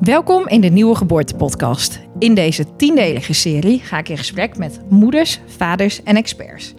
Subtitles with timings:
[0.00, 2.00] Welkom in de Nieuwe Geboortepodcast.
[2.18, 6.74] In deze tiendelige serie ga ik in gesprek met moeders, vaders en experts.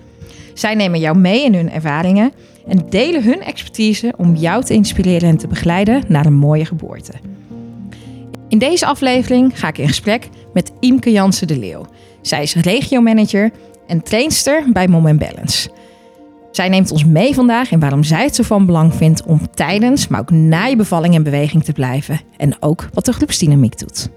[0.54, 2.32] Zij nemen jou mee in hun ervaringen
[2.68, 7.14] en delen hun expertise om jou te inspireren en te begeleiden naar een mooie geboorte.
[8.48, 11.86] In deze aflevering ga ik in gesprek met Imke Jansen de Leeuw.
[12.22, 13.52] Zij is regiomanager
[13.88, 15.70] en trainster bij Mom Balance.
[16.52, 20.08] Zij neemt ons mee vandaag in waarom zij het zo van belang vindt om tijdens,
[20.08, 22.22] maar ook na je bevalling in beweging te blijven.
[22.38, 24.10] En ook wat de groepsdynamiek doet.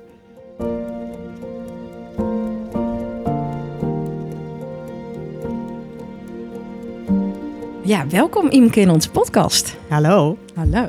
[7.84, 9.76] Ja, welkom Imke in onze podcast.
[9.88, 10.38] Hallo.
[10.54, 10.88] Hallo.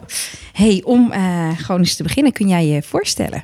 [0.53, 3.43] Hey, om uh, gewoon eens te beginnen, kun jij je voorstellen?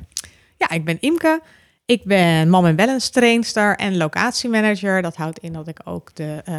[0.58, 1.42] Ja, ik ben Imke.
[1.86, 5.02] Ik ben mom en balance trainster en locatiemanager.
[5.02, 6.56] Dat houdt in dat ik ook de uh,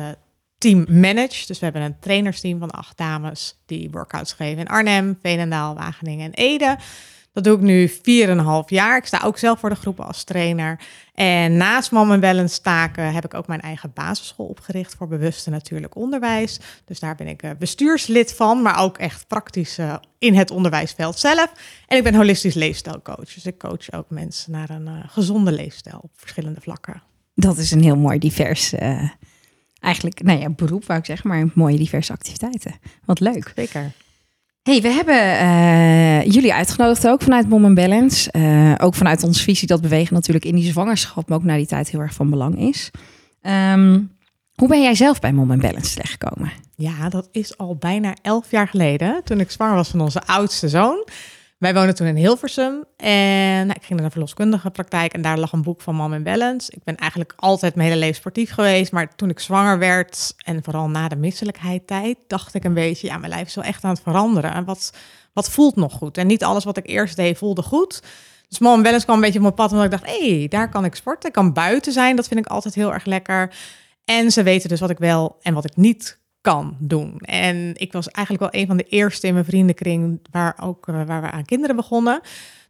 [0.62, 1.46] team manage.
[1.46, 6.26] Dus we hebben een trainersteam van acht dames die workouts geven in Arnhem, Veenendaal, Wageningen
[6.26, 6.76] en Ede.
[7.32, 7.94] Dat doe ik nu 4,5
[8.66, 8.96] jaar.
[8.96, 10.80] Ik sta ook zelf voor de groepen als trainer.
[11.14, 15.96] En naast Mom Balance taken heb ik ook mijn eigen basisschool opgericht voor bewuste natuurlijk
[15.96, 16.60] onderwijs.
[16.84, 21.18] Dus daar ben ik eh, bestuurslid van, maar ook echt praktisch uh, in het onderwijsveld
[21.18, 21.52] zelf.
[21.86, 23.34] En ik ben holistisch leefstijlcoach.
[23.34, 27.02] Dus ik coach ook mensen naar een uh, gezonde leefstijl op verschillende vlakken.
[27.34, 28.72] Dat is een heel mooi divers
[29.82, 32.74] eigenlijk, nou ja, beroep wou ik zeggen, maar mooie diverse activiteiten.
[33.04, 33.52] Wat leuk.
[33.54, 33.92] Zeker.
[34.62, 38.32] Hey, we hebben uh, jullie uitgenodigd ook vanuit Mom Balance.
[38.36, 41.66] Uh, ook vanuit onze visie dat bewegen natuurlijk in die zwangerschap, maar ook na die
[41.66, 42.90] tijd heel erg van belang is.
[43.42, 44.10] Um,
[44.54, 46.52] hoe ben jij zelf bij Mom Balance terechtgekomen?
[46.76, 50.68] Ja, dat is al bijna elf jaar geleden, toen ik zwanger was van onze oudste
[50.68, 51.06] zoon.
[51.62, 55.38] Wij woonden toen in Hilversum en nou, ik ging naar een verloskundige praktijk en daar
[55.38, 56.72] lag een boek van Mom in Balance.
[56.72, 60.62] Ik ben eigenlijk altijd mijn hele leven sportief geweest, maar toen ik zwanger werd en
[60.62, 63.84] vooral na de misselijkheid tijd, dacht ik een beetje, ja, mijn lijf is wel echt
[63.84, 64.52] aan het veranderen.
[64.52, 64.92] En wat,
[65.32, 66.18] wat voelt nog goed?
[66.18, 68.02] En niet alles wat ik eerst deed voelde goed.
[68.48, 70.48] Dus Mom in Balance kwam een beetje op mijn pad omdat ik dacht, hé, hey,
[70.48, 71.28] daar kan ik sporten.
[71.28, 73.54] Ik kan buiten zijn, dat vind ik altijd heel erg lekker.
[74.04, 77.18] En ze weten dus wat ik wel en wat ik niet kan doen.
[77.18, 81.02] En ik was eigenlijk wel een van de eerste in mijn vriendenkring waar, ook, eh,
[81.06, 82.20] waar we aan kinderen begonnen.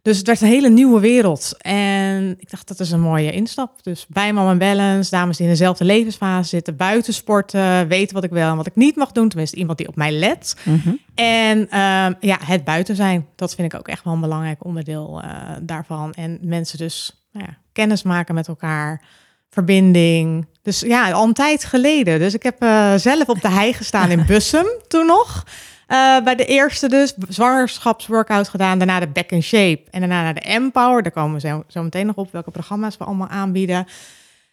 [0.01, 1.55] Dus het werd een hele nieuwe wereld.
[1.61, 3.83] En ik dacht, dat is een mooie instap.
[3.83, 8.29] Dus bij Mama Balance, dames die in dezelfde levensfase zitten, buiten sporten, weten wat ik
[8.29, 9.29] wel en wat ik niet mag doen.
[9.29, 10.55] Tenminste, iemand die op mij let.
[10.63, 10.93] Mhm.
[11.15, 15.21] En uh, ja, het buiten zijn, dat vind ik ook echt wel een belangrijk onderdeel
[15.23, 15.29] uh,
[15.61, 16.13] daarvan.
[16.13, 19.01] En mensen dus nou ja, kennis maken met elkaar
[19.53, 20.45] verbinding.
[20.61, 22.19] Dus ja, al een tijd geleden.
[22.19, 25.43] Dus ik heb uh, zelf op de hei gestaan in Bussum toen nog.
[25.87, 30.33] Uh, bij de eerste dus zwangerschapsworkout gedaan, daarna de Back in Shape en daarna naar
[30.33, 31.03] de Empower.
[31.03, 33.87] Daar komen we zo, zo meteen nog op welke programma's we allemaal aanbieden.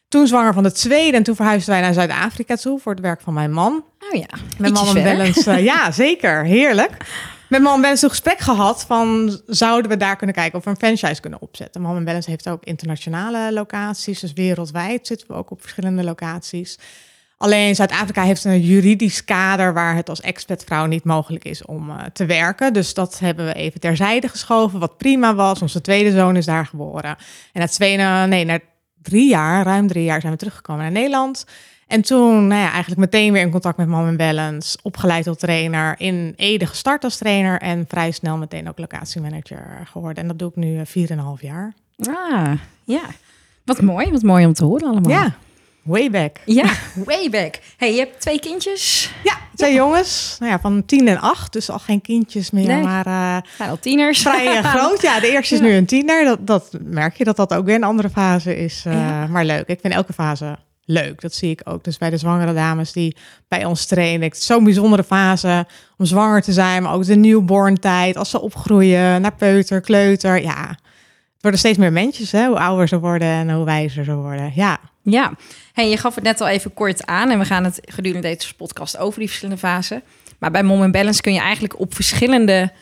[0.09, 3.21] Toen zwanger van de tweede en toen verhuisden wij naar Zuid-Afrika toe voor het werk
[3.21, 3.84] van mijn man.
[4.10, 5.50] Oh ja, met man en balance.
[5.50, 6.44] Uh, ja, zeker.
[6.44, 6.97] Heerlijk
[7.50, 10.77] met Mom Balance een gesprek gehad van zouden we daar kunnen kijken of we een
[10.77, 11.83] franchise kunnen opzetten.
[11.83, 16.78] Mom Balance heeft ook internationale locaties, dus wereldwijd zitten we ook op verschillende locaties.
[17.37, 21.97] Alleen Zuid-Afrika heeft een juridisch kader waar het als expatvrouw niet mogelijk is om uh,
[22.12, 22.72] te werken.
[22.72, 25.62] Dus dat hebben we even terzijde geschoven, wat prima was.
[25.62, 27.16] Onze tweede zoon is daar geboren.
[27.53, 28.59] En na twee, nee, na
[29.03, 31.44] drie jaar, ruim drie jaar, zijn we teruggekomen naar Nederland.
[31.91, 34.78] En toen nou ja, eigenlijk meteen weer in contact met Mom Balance.
[34.83, 35.95] Opgeleid tot trainer.
[35.99, 37.61] In Ede gestart als trainer.
[37.61, 40.23] En vrij snel meteen ook locatiemanager geworden.
[40.23, 41.75] En dat doe ik nu 4,5 eh, jaar.
[41.99, 42.53] Ah,
[42.84, 43.01] ja.
[43.65, 44.11] Wat mooi.
[44.11, 45.11] Wat mooi om te horen allemaal.
[45.11, 45.34] Ja,
[45.83, 46.37] way back.
[46.45, 46.73] Ja,
[47.05, 47.59] way back.
[47.77, 49.12] hey, je hebt twee kindjes?
[49.25, 50.37] Ja, twee jongens.
[50.39, 51.53] Nou ja, van tien en acht.
[51.53, 52.83] Dus al geen kindjes meer, nee.
[52.83, 53.07] maar...
[53.07, 54.22] Uh, al tieners.
[54.22, 55.03] Vrij uh, groot.
[55.03, 56.25] Ja, de eerste is nu een tiener.
[56.25, 58.84] Dat, dat merk je dat dat ook weer een andere fase is.
[58.87, 59.27] Uh, ja.
[59.27, 59.67] Maar leuk.
[59.67, 60.59] Ik vind elke fase
[60.91, 61.21] leuk.
[61.21, 61.84] Dat zie ik ook.
[61.84, 63.17] Dus bij de zwangere dames die
[63.49, 64.28] bij ons trainen.
[64.28, 65.67] Het zo'n bijzondere fase
[65.99, 68.17] om zwanger te zijn, maar ook de newborn tijd.
[68.17, 70.43] Als ze opgroeien naar peuter, kleuter.
[70.43, 72.47] Ja, het worden steeds meer mensjes, hè?
[72.47, 74.53] hoe ouder ze worden en hoe wijzer ze worden.
[74.55, 74.78] Ja.
[75.03, 75.33] Ja,
[75.73, 78.55] hey, je gaf het net al even kort aan en we gaan het gedurende deze
[78.55, 80.03] podcast over die verschillende fasen.
[80.39, 82.72] Maar bij Mom Balance kun je eigenlijk op verschillende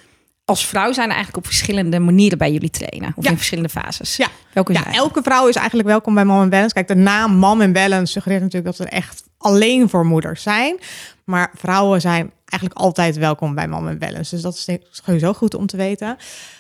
[0.49, 3.13] als vrouw zijn eigenlijk op verschillende manieren bij jullie trainen.
[3.17, 4.17] Of in verschillende fases.
[4.17, 6.75] Ja, welke ja elke vrouw is eigenlijk welkom bij Mom Balance.
[6.75, 10.79] Kijk, de naam Mom Balance suggereert natuurlijk dat we echt alleen voor moeders zijn.
[11.25, 14.35] Maar vrouwen zijn eigenlijk altijd welkom bij Mom Balance.
[14.35, 16.17] Dus dat is sowieso goed om te weten.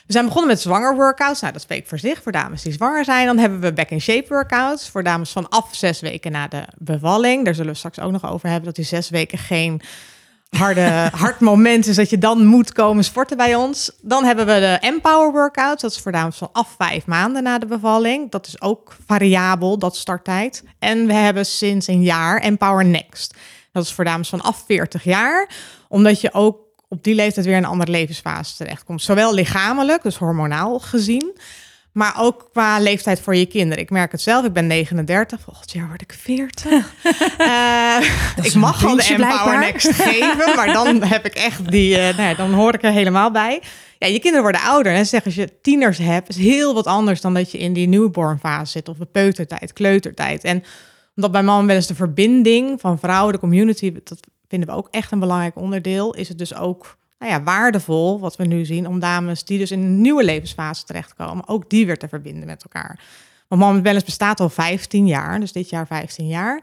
[0.06, 1.40] We zijn begonnen met zwanger workouts.
[1.40, 3.26] Nou, dat spreekt voor zich voor dames die zwanger zijn.
[3.26, 7.44] Dan hebben we back in shape workouts voor dames vanaf zes weken na de bevalling.
[7.44, 9.80] Daar zullen we straks ook nog over hebben dat die zes weken geen
[10.50, 13.90] harde, hard moment is dat je dan moet komen sporten bij ons.
[14.00, 15.80] Dan hebben we de Empower Workout.
[15.80, 18.30] Dat is voor dames vanaf vijf maanden na de bevalling.
[18.30, 20.64] Dat is ook variabel, dat starttijd.
[20.78, 23.34] En we hebben sinds een jaar Empower Next.
[23.72, 25.50] Dat is voor dames vanaf 40 jaar.
[25.88, 26.58] Omdat je ook
[26.88, 29.02] op die leeftijd weer een andere levensfase terechtkomt.
[29.02, 31.38] Zowel lichamelijk, dus hormonaal gezien,
[31.98, 33.82] maar ook qua leeftijd voor je kinderen.
[33.82, 36.66] Ik merk het zelf, ik ben 39, volgend jaar word ik 40.
[37.38, 37.96] Eh,
[38.42, 42.22] ik mag al de Empower Next geven, maar dan heb ik echt die, uh, nou
[42.22, 43.62] ja, dan hoor ik er helemaal bij.
[43.98, 44.92] Ja, je kinderen worden ouder.
[44.92, 47.88] En zeg als je tieners hebt, is heel wat anders dan dat je in die
[47.88, 50.44] newborn fase zit of de peutertijd, kleutertijd.
[50.44, 50.64] En
[51.16, 54.88] omdat bij mannen wel eens de verbinding van vrouwen, de community, dat vinden we ook
[54.90, 58.86] echt een belangrijk onderdeel, is het dus ook nou ja, waardevol, wat we nu zien,
[58.86, 62.62] om dames die dus in een nieuwe levensfase terechtkomen, ook die weer te verbinden met
[62.62, 63.00] elkaar.
[63.48, 66.62] Want Mom Balance bestaat al 15 jaar, dus dit jaar 15 jaar.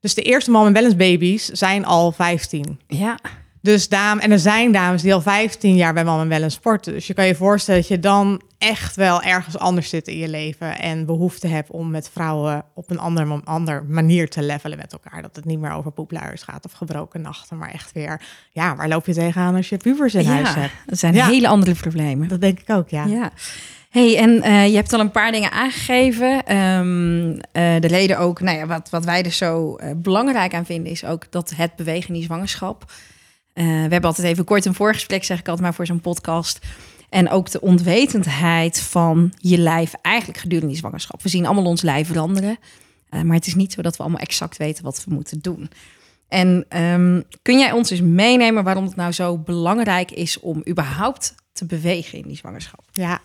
[0.00, 2.80] Dus de eerste Mom Balance baby's zijn al 15.
[2.86, 3.18] Ja.
[3.66, 6.92] Dus dames, en er zijn dames die al 15 jaar bij Mama Wel sporten.
[6.92, 10.28] Dus je kan je voorstellen dat je dan echt wel ergens anders zit in je
[10.28, 10.78] leven.
[10.78, 15.22] En behoefte hebt om met vrouwen op een andere, andere manier te levelen met elkaar.
[15.22, 17.58] Dat het niet meer over poepluiers gaat of gebroken nachten.
[17.58, 18.20] Maar echt weer,
[18.50, 20.72] ja, waar loop je tegenaan als je pubers in huis hebt?
[20.86, 22.28] Dat zijn hele andere problemen.
[22.28, 23.04] Dat denk ik ook, ja.
[23.04, 23.30] ja.
[23.90, 26.56] Hey, en uh, je hebt al een paar dingen aangegeven.
[26.56, 30.66] Um, uh, de reden ook, nou ja, wat, wat wij er zo uh, belangrijk aan
[30.66, 32.84] vinden, is ook dat het bewegen in die zwangerschap
[33.56, 36.66] uh, we hebben altijd even kort een voorgesprek, zeg ik altijd maar voor zo'n podcast.
[37.08, 41.22] En ook de onwetendheid van je lijf eigenlijk gedurende die zwangerschap.
[41.22, 42.58] We zien allemaal ons lijf veranderen.
[43.10, 45.70] Uh, maar het is niet zo dat we allemaal exact weten wat we moeten doen.
[46.28, 51.34] En um, kun jij ons eens meenemen waarom het nou zo belangrijk is om überhaupt
[51.52, 52.84] te bewegen in die zwangerschap?
[52.92, 53.20] Ja,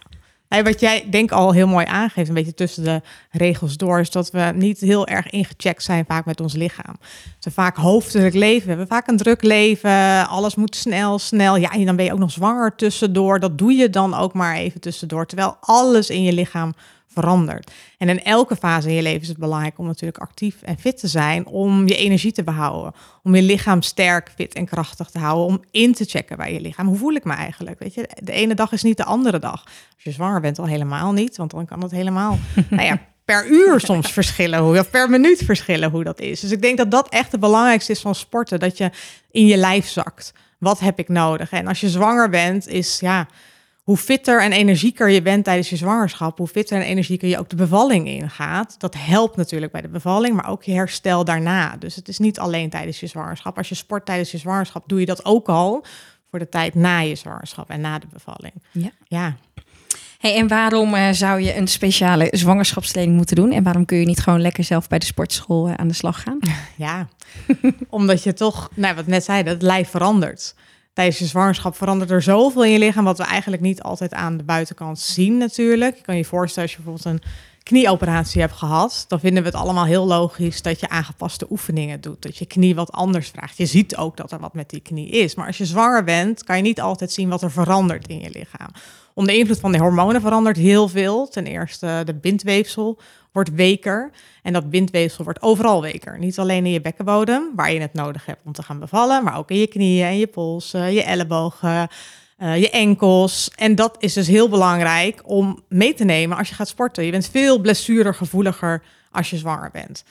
[0.59, 3.01] wat jij denk al heel mooi aangeeft, een beetje tussen de
[3.31, 6.95] regels door, is dat we niet heel erg ingecheckt zijn vaak met ons lichaam.
[7.39, 11.55] We vaak hoofdelijk leven, we hebben vaak een druk leven, alles moet snel, snel.
[11.55, 13.39] Ja, en dan ben je ook nog zwanger tussendoor.
[13.39, 16.73] Dat doe je dan ook maar even tussendoor, terwijl alles in je lichaam
[17.13, 17.71] verandert.
[17.97, 20.99] En in elke fase in je leven is het belangrijk om natuurlijk actief en fit
[20.99, 22.93] te zijn, om je energie te behouden,
[23.23, 26.61] om je lichaam sterk, fit en krachtig te houden, om in te checken bij je
[26.61, 26.87] lichaam.
[26.87, 27.79] Hoe voel ik me eigenlijk?
[27.79, 29.63] Weet je, de ene dag is niet de andere dag.
[29.95, 32.37] Als je zwanger bent, al helemaal niet, want dan kan het helemaal,
[32.69, 36.39] nou ja, per uur soms verschillen, hoe, of per minuut verschillen hoe dat is.
[36.39, 38.91] Dus ik denk dat dat echt het belangrijkste is van sporten, dat je
[39.31, 40.33] in je lijf zakt.
[40.57, 41.51] Wat heb ik nodig?
[41.51, 43.27] En als je zwanger bent, is ja
[43.91, 47.49] hoe fitter en energieker je bent tijdens je zwangerschap, hoe fitter en energieker je ook
[47.49, 48.75] de bevalling ingaat.
[48.79, 51.75] Dat helpt natuurlijk bij de bevalling, maar ook je herstel daarna.
[51.79, 53.57] Dus het is niet alleen tijdens je zwangerschap.
[53.57, 55.85] Als je sport tijdens je zwangerschap, doe je dat ook al
[56.29, 58.53] voor de tijd na je zwangerschap en na de bevalling.
[58.71, 58.89] Ja.
[59.07, 59.35] ja.
[60.19, 63.51] Hey, en waarom uh, zou je een speciale zwangerschapstraining moeten doen?
[63.51, 66.23] En waarom kun je niet gewoon lekker zelf bij de sportschool uh, aan de slag
[66.23, 66.39] gaan?
[66.75, 67.07] Ja,
[67.89, 70.55] omdat je toch, nou, wat net zei, dat het lijf verandert
[70.93, 74.37] tijdens je zwangerschap verandert er zoveel in je lichaam, wat we eigenlijk niet altijd aan
[74.37, 75.95] de buitenkant zien natuurlijk.
[75.95, 77.29] Je kan je voorstellen als je bijvoorbeeld een
[77.63, 82.21] knieoperatie hebt gehad, dan vinden we het allemaal heel logisch dat je aangepaste oefeningen doet,
[82.21, 83.57] dat je knie wat anders vraagt.
[83.57, 86.43] Je ziet ook dat er wat met die knie is, maar als je zwanger bent,
[86.43, 88.69] kan je niet altijd zien wat er verandert in je lichaam.
[89.13, 91.27] Onder invloed van de hormonen verandert heel veel.
[91.27, 92.99] Ten eerste de bindweefsel
[93.31, 94.11] wordt weker.
[94.43, 96.19] En dat bindweefsel wordt overal weker.
[96.19, 99.37] Niet alleen in je bekkenbodem, waar je het nodig hebt om te gaan bevallen, maar
[99.37, 101.87] ook in je knieën en je polsen, je ellebogen,
[102.39, 103.51] uh, je enkels.
[103.55, 107.05] En dat is dus heel belangrijk om mee te nemen als je gaat sporten.
[107.05, 110.03] Je bent veel blessuregevoeliger als je zwanger bent.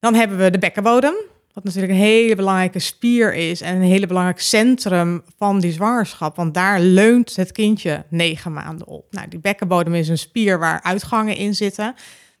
[0.00, 1.14] Dan hebben we de bekkenbodem.
[1.52, 6.36] Wat natuurlijk een hele belangrijke spier is en een hele belangrijk centrum van die zwangerschap.
[6.36, 9.06] Want daar leunt het kindje negen maanden op.
[9.10, 11.94] Nou, die bekkenbodem is een spier waar uitgangen in zitten.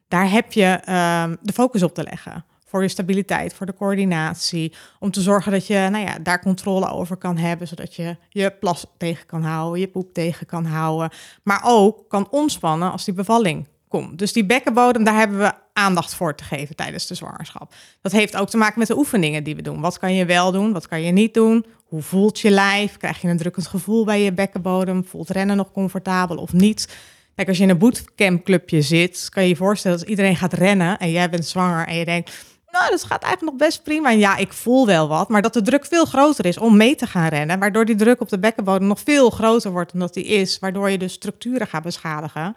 [0.08, 2.44] Daar heb je um, de focus op te leggen.
[2.64, 4.72] Voor je stabiliteit, voor de coördinatie.
[4.98, 7.68] Om te zorgen dat je nou ja, daar controle over kan hebben.
[7.68, 11.10] Zodat je je plas tegen kan houden, je poep tegen kan houden.
[11.42, 14.18] Maar ook kan ontspannen als die bevalling komt.
[14.18, 17.74] Dus die bekkenbodem, daar hebben we aandacht voor te geven tijdens de zwangerschap.
[18.00, 19.80] Dat heeft ook te maken met de oefeningen die we doen.
[19.80, 21.66] Wat kan je wel doen, wat kan je niet doen?
[21.86, 22.96] Hoe voelt je lijf?
[22.96, 25.04] Krijg je een drukkend gevoel bij je bekkenbodem?
[25.04, 26.88] Voelt rennen nog comfortabel of niet?
[27.34, 30.98] Kijk, als je in een bootcampclubje zit, kan je je voorstellen dat iedereen gaat rennen
[30.98, 32.30] en jij bent zwanger en je denkt,
[32.70, 34.10] nou, dat gaat eigenlijk nog best prima.
[34.10, 36.94] En ja, ik voel wel wat, maar dat de druk veel groter is om mee
[36.94, 40.14] te gaan rennen, waardoor die druk op de bekkenbodem nog veel groter wordt dan dat
[40.14, 42.54] die is, waardoor je dus structuren gaat beschadigen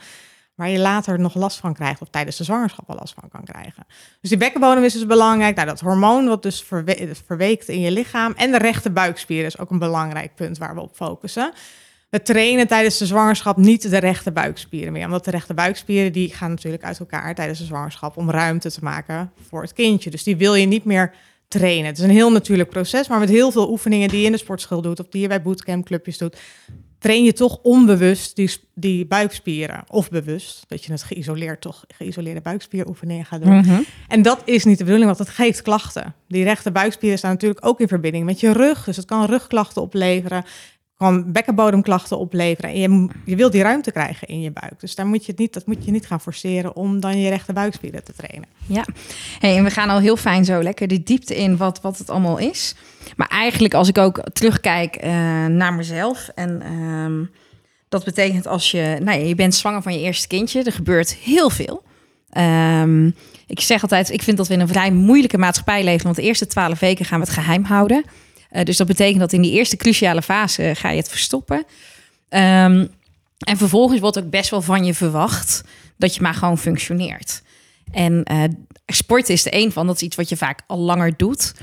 [0.55, 3.43] waar je later nog last van krijgt of tijdens de zwangerschap al last van kan
[3.43, 3.85] krijgen.
[4.21, 5.55] Dus die bekkenbodem is dus belangrijk.
[5.55, 9.59] Nou, dat hormoon wat dus verwe verweekt in je lichaam en de rechte buikspier is
[9.59, 11.53] ook een belangrijk punt waar we op focussen.
[12.09, 16.33] We trainen tijdens de zwangerschap niet de rechte buikspieren meer, omdat de rechte buikspieren die
[16.33, 20.09] gaan natuurlijk uit elkaar tijdens de zwangerschap om ruimte te maken voor het kindje.
[20.09, 21.13] Dus die wil je niet meer
[21.47, 21.85] trainen.
[21.85, 24.37] Het is een heel natuurlijk proces, maar met heel veel oefeningen die je in de
[24.37, 26.37] sportschool doet of die je bij bootcampclubjes doet,
[27.05, 29.83] train je toch onbewust die, die buikspieren.
[29.87, 33.55] Of bewust, dat je het geïsoleerd toch geïsoleerde buikspieroefeningen gaat doen.
[33.55, 33.81] Mhm.
[34.07, 36.13] En dat is niet de bedoeling, want het geeft klachten.
[36.27, 38.83] Die rechte buikspieren staan natuurlijk ook in verbinding met je rug.
[38.83, 40.45] Dus het kan rugklachten opleveren.
[40.97, 42.69] Kan bekkenbodemklachten opleveren.
[42.69, 44.79] En je, je wil die ruimte krijgen in je buik.
[44.79, 47.29] Dus daar moet je het niet, dat moet je niet gaan forceren om dan je
[47.29, 48.47] rechte buikspieren te trainen.
[48.65, 48.85] Ja,
[49.39, 52.09] hey, en we gaan al heel fijn zo lekker de diepte in wat, wat het
[52.09, 52.75] allemaal is.
[53.15, 55.11] Maar eigenlijk als ik ook terugkijk uh,
[55.45, 57.25] naar mezelf en ehm,
[57.89, 61.13] dat betekent als je, nou ja, je bent zwanger van je eerste kindje, er gebeurt
[61.13, 61.83] heel veel.
[62.37, 63.15] Um,
[63.47, 66.21] ik zeg altijd, ik vind dat we in een vrij moeilijke maatschappij leven, want de
[66.21, 68.03] eerste twaalf weken gaan we het geheim houden.
[68.55, 71.57] Uh, dus dat betekent dat in die eerste cruciale fase ga je het verstoppen.
[72.29, 72.89] Um,
[73.39, 75.63] en vervolgens wordt ook best wel van je verwacht
[75.97, 77.41] dat je maar gewoon functioneert.
[77.91, 78.43] En uh,
[78.85, 81.53] sport is er een van, dat is iets wat je vaak al langer doet.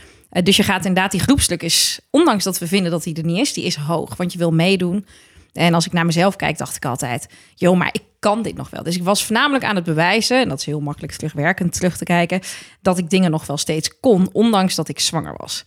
[0.43, 3.39] Dus je gaat inderdaad die groepsdruk is, ondanks dat we vinden dat die er niet
[3.39, 5.07] is, die is hoog, want je wil meedoen.
[5.53, 8.71] En als ik naar mezelf kijk, dacht ik altijd, joh, maar ik kan dit nog
[8.71, 8.83] wel.
[8.83, 12.05] Dus ik was voornamelijk aan het bewijzen, en dat is heel makkelijk terugwerkend terug te
[12.05, 12.41] kijken,
[12.81, 15.65] dat ik dingen nog wel steeds kon, ondanks dat ik zwanger was.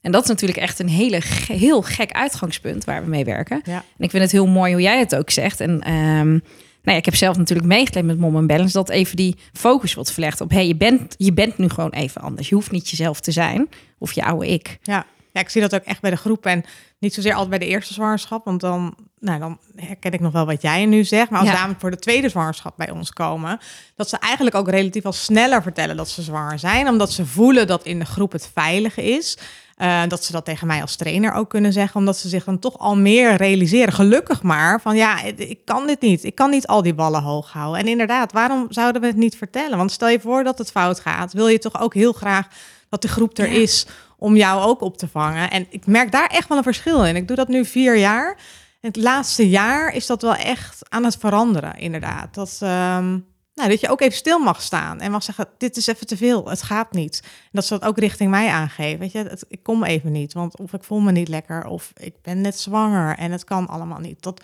[0.00, 3.60] En dat is natuurlijk echt een hele, heel gek uitgangspunt waar we mee werken.
[3.64, 3.74] Ja.
[3.74, 5.60] En ik vind het heel mooi hoe jij het ook zegt.
[5.60, 6.42] En um,
[6.82, 8.72] nou ja, ik heb zelf natuurlijk meegeleefd met Mom en Balance...
[8.72, 10.50] dat even die focus wordt verlegd op...
[10.50, 12.48] hey, je, bent, je bent nu gewoon even anders.
[12.48, 14.78] Je hoeft niet jezelf te zijn of je oude ik.
[14.82, 15.06] Ja.
[15.32, 16.46] Ja, ik zie dat ook echt bij de groep.
[16.46, 16.64] En
[16.98, 18.44] niet zozeer altijd bij de eerste zwangerschap...
[18.44, 21.30] want dan, nou, dan herken ik nog wel wat jij nu zegt.
[21.30, 21.54] Maar als ja.
[21.54, 23.58] dames voor de tweede zwangerschap bij ons komen...
[23.96, 26.88] dat ze eigenlijk ook relatief al sneller vertellen dat ze zwanger zijn...
[26.88, 29.38] omdat ze voelen dat in de groep het veilig is...
[29.82, 32.58] Uh, dat ze dat tegen mij als trainer ook kunnen zeggen, omdat ze zich dan
[32.58, 33.92] toch al meer realiseren.
[33.92, 36.24] Gelukkig maar van ja, ik kan dit niet.
[36.24, 37.80] Ik kan niet al die ballen hoog houden.
[37.80, 39.78] En inderdaad, waarom zouden we het niet vertellen?
[39.78, 42.48] Want stel je voor dat het fout gaat, wil je toch ook heel graag
[42.88, 43.60] dat de groep er ja.
[43.60, 43.86] is
[44.18, 45.50] om jou ook op te vangen.
[45.50, 47.16] En ik merk daar echt wel een verschil in.
[47.16, 48.36] Ik doe dat nu vier jaar.
[48.80, 52.34] En het laatste jaar is dat wel echt aan het veranderen, inderdaad.
[52.34, 52.58] Dat.
[52.62, 53.26] Um,
[53.58, 56.16] nou, dat je ook even stil mag staan en mag zeggen: Dit is even te
[56.16, 57.20] veel, het gaat niet.
[57.22, 58.98] En dat ze dat ook richting mij aangeven.
[58.98, 62.14] Weet je, ik kom even niet, want of ik voel me niet lekker, of ik
[62.22, 64.22] ben net zwanger en het kan allemaal niet.
[64.22, 64.42] Dat,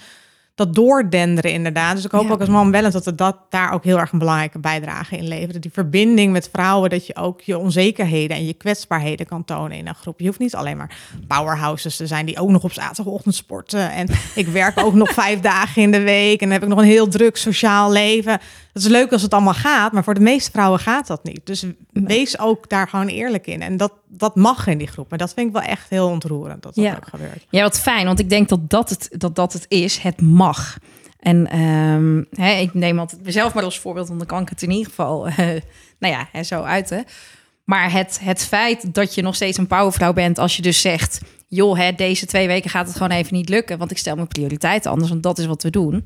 [0.54, 1.94] dat doordenderen inderdaad.
[1.94, 2.32] Dus ik hoop ja.
[2.32, 5.28] ook als man wel dat het dat daar ook heel erg een belangrijke bijdrage in
[5.28, 5.62] levert.
[5.62, 9.86] Die verbinding met vrouwen, dat je ook je onzekerheden en je kwetsbaarheden kan tonen in
[9.86, 10.20] een groep.
[10.20, 10.96] Je hoeft niet alleen maar
[11.26, 13.90] powerhouses te zijn die ook nog op zaterdagochtend sporten.
[13.90, 16.78] En ik werk ook nog vijf dagen in de week en dan heb ik nog
[16.78, 18.40] een heel druk sociaal leven.
[18.74, 21.40] Dat is leuk als het allemaal gaat, maar voor de meeste vrouwen gaat dat niet.
[21.44, 23.62] Dus wees ook daar gewoon eerlijk in.
[23.62, 25.10] En dat, dat mag in die groep.
[25.10, 26.94] Maar dat vind ik wel echt heel ontroerend dat dat ja.
[26.96, 27.46] ook gebeurt.
[27.50, 29.98] Ja, wat fijn, want ik denk dat dat het, dat dat het is.
[29.98, 30.78] Het mag.
[31.18, 34.62] En um, hè, ik neem altijd mezelf maar als voorbeeld, want dan kan ik het
[34.62, 35.24] in ieder geval,
[36.00, 37.04] nou ja, hè, zo uiten.
[37.64, 41.20] Maar het, het feit dat je nog steeds een powervrouw bent als je dus zegt...
[41.48, 43.78] joh, hè, deze twee weken gaat het gewoon even niet lukken...
[43.78, 46.04] want ik stel mijn prioriteiten anders, want dat is wat we doen.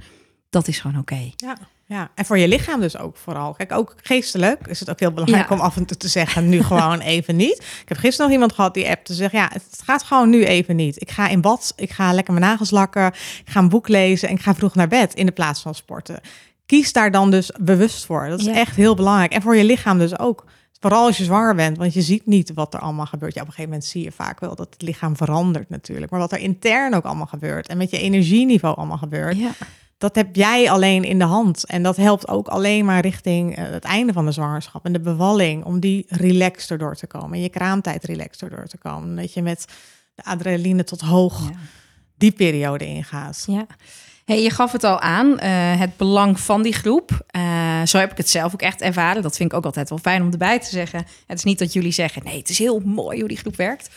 [0.51, 1.13] Dat is gewoon oké.
[1.13, 1.33] Okay.
[1.37, 1.57] Ja.
[1.89, 3.53] Ja, en voor je lichaam dus ook vooral.
[3.53, 5.55] Kijk, ook geestelijk is het ook heel belangrijk ja.
[5.55, 7.59] om af en toe te zeggen, nu gewoon even niet.
[7.83, 10.45] Ik heb gisteren nog iemand gehad die app te zeggen, ja, het gaat gewoon nu
[10.45, 11.01] even niet.
[11.01, 13.07] Ik ga in bad, ik ga lekker mijn nagels lakken,
[13.45, 15.75] ik ga een boek lezen en ik ga vroeg naar bed in de plaats van
[15.75, 16.21] sporten.
[16.67, 18.29] Kies daar dan dus bewust voor.
[18.29, 18.55] Dat is ja.
[18.55, 19.33] echt heel belangrijk.
[19.33, 20.45] En voor je lichaam dus ook.
[20.81, 23.35] Vooral als je zwanger bent, want je ziet niet wat er allemaal gebeurt.
[23.35, 26.11] Ja, op een gegeven moment zie je vaak wel dat het lichaam verandert natuurlijk.
[26.11, 29.37] Maar wat er intern ook allemaal gebeurt en met je energieniveau allemaal gebeurt.
[29.39, 29.51] Ja
[29.99, 31.65] dat heb jij alleen in de hand.
[31.65, 35.01] En dat helpt ook alleen maar richting uh, het einde van de zwangerschap en de
[35.01, 35.65] bevalling.
[35.65, 37.33] Om die relaxed erdoor te komen.
[37.33, 39.17] En je kraamtijd relaxed erdoor te komen.
[39.17, 39.65] Dat je met
[40.15, 41.57] de adrenaline tot hoog ja.
[42.17, 43.45] die periode ingaat.
[43.47, 43.67] Ja.
[44.25, 45.39] Hey, je gaf het al aan, uh,
[45.81, 47.27] het belang van die groep.
[47.37, 49.23] Uh, zo heb ik het zelf ook echt ervaren.
[49.23, 51.07] Dat vind ik ook altijd wel fijn om erbij te zeggen.
[51.27, 53.91] Het is niet dat jullie zeggen, nee, het is heel mooi hoe die groep werkt.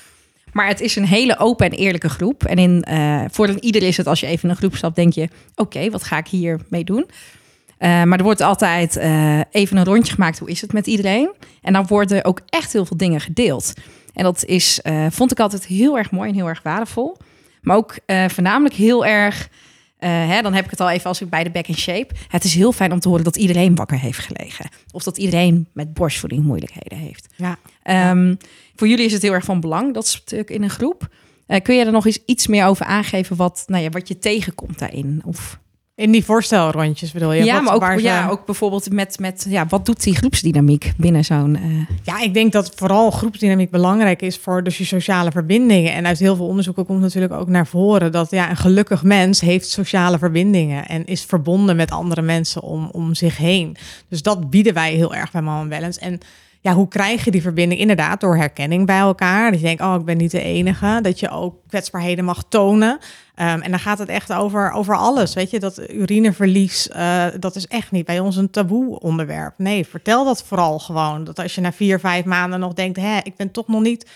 [0.51, 2.43] Maar het is een hele open en eerlijke groep.
[2.43, 5.13] En in, uh, voor ieder is het, als je even in een groep stapt, denk
[5.13, 7.05] je: oké, okay, wat ga ik hier mee doen?
[7.07, 10.39] Uh, maar er wordt altijd uh, even een rondje gemaakt.
[10.39, 11.33] Hoe is het met iedereen?
[11.61, 13.73] En dan worden ook echt heel veel dingen gedeeld.
[14.13, 14.79] En dat is,
[15.09, 17.17] vond ik altijd heel erg mooi en heel erg waardevol.
[17.61, 17.95] Maar ook
[18.27, 19.49] voornamelijk heel erg.
[19.97, 22.13] Hè, dan heb ik het al even als ik bij de back in shape.
[22.27, 24.69] Het is heel fijn om te horen dat iedereen wakker heeft gelegen.
[24.91, 27.27] Of dat iedereen met borstvoeding moeilijkheden heeft.
[27.35, 27.57] Ja.
[28.11, 28.37] Um,
[28.81, 31.07] voor jullie is het heel erg van belang, dat stuk in een groep.
[31.47, 34.17] Uh, kun je er nog eens iets meer over aangeven wat, nou ja, wat je
[34.17, 35.21] tegenkomt daarin?
[35.25, 35.59] Of...
[35.95, 37.43] In die voorstelrondjes bedoel je?
[37.43, 38.05] Ja, wat, maar ook, ze...
[38.05, 41.57] ja, ook bijvoorbeeld met, met ja, wat doet die groepsdynamiek binnen zo'n...
[41.65, 41.85] Uh...
[42.03, 45.93] Ja, ik denk dat vooral groepsdynamiek belangrijk is voor dus je sociale verbindingen.
[45.93, 49.41] En uit heel veel onderzoeken komt natuurlijk ook naar voren dat ja, een gelukkig mens
[49.41, 53.77] heeft sociale verbindingen en is verbonden met andere mensen om, om zich heen.
[54.07, 55.99] Dus dat bieden wij heel erg bij Mama Balance.
[55.99, 56.19] En
[56.63, 57.81] ja, hoe krijg je die verbinding?
[57.81, 59.51] Inderdaad, door herkenning bij elkaar.
[59.51, 60.99] Dat je denkt, oh, ik ben niet de enige.
[61.01, 62.91] Dat je ook kwetsbaarheden mag tonen.
[62.91, 65.33] Um, en dan gaat het echt over, over alles.
[65.33, 69.53] Weet je, dat urineverlies, uh, dat is echt niet bij ons een taboe onderwerp.
[69.57, 71.23] Nee, vertel dat vooral gewoon.
[71.23, 74.09] Dat als je na vier, vijf maanden nog denkt, hè, ik ben toch nog niet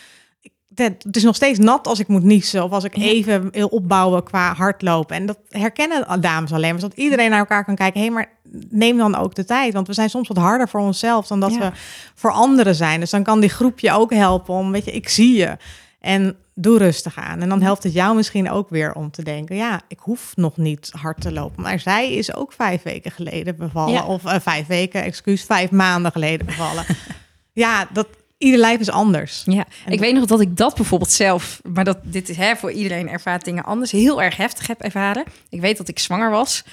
[0.76, 4.24] het is nog steeds nat als ik moet niezen of als ik even wil opbouwen
[4.24, 5.16] qua hardlopen.
[5.16, 8.02] En dat herkennen dames alleen maar, zodat iedereen naar elkaar kan kijken.
[8.02, 8.30] Hé, maar
[8.70, 11.54] neem dan ook de tijd, want we zijn soms wat harder voor onszelf dan dat
[11.54, 11.60] Ja.
[11.60, 11.72] we
[12.16, 13.00] voor anderen zijn.
[13.00, 15.58] Dus dan kan die groep je ook helpen om, weet je, ik zie je.
[16.00, 17.42] En doe rustig aan.
[17.42, 20.58] En dan helpt het jou misschien ook weer om te denken, ja, ik hoef nog
[20.58, 21.64] niet hard te lopen.
[21.64, 23.94] Maar zij is ook vijf weken geleden bevallen.
[23.94, 24.06] Ja.
[24.06, 26.86] Of eh, vijf weken, excuus, vijf maanden geleden bevallen.
[27.54, 28.08] ja, dat
[28.46, 29.44] ieder lijf is anders.
[29.46, 32.56] Ja, En ik weet nog dat ik dat bijvoorbeeld zelf, maar dat dit is hè,
[32.56, 35.24] voor iedereen ervaart dingen anders, heel erg heftig heb ervaren.
[35.50, 36.64] Ik weet dat ik zwanger was.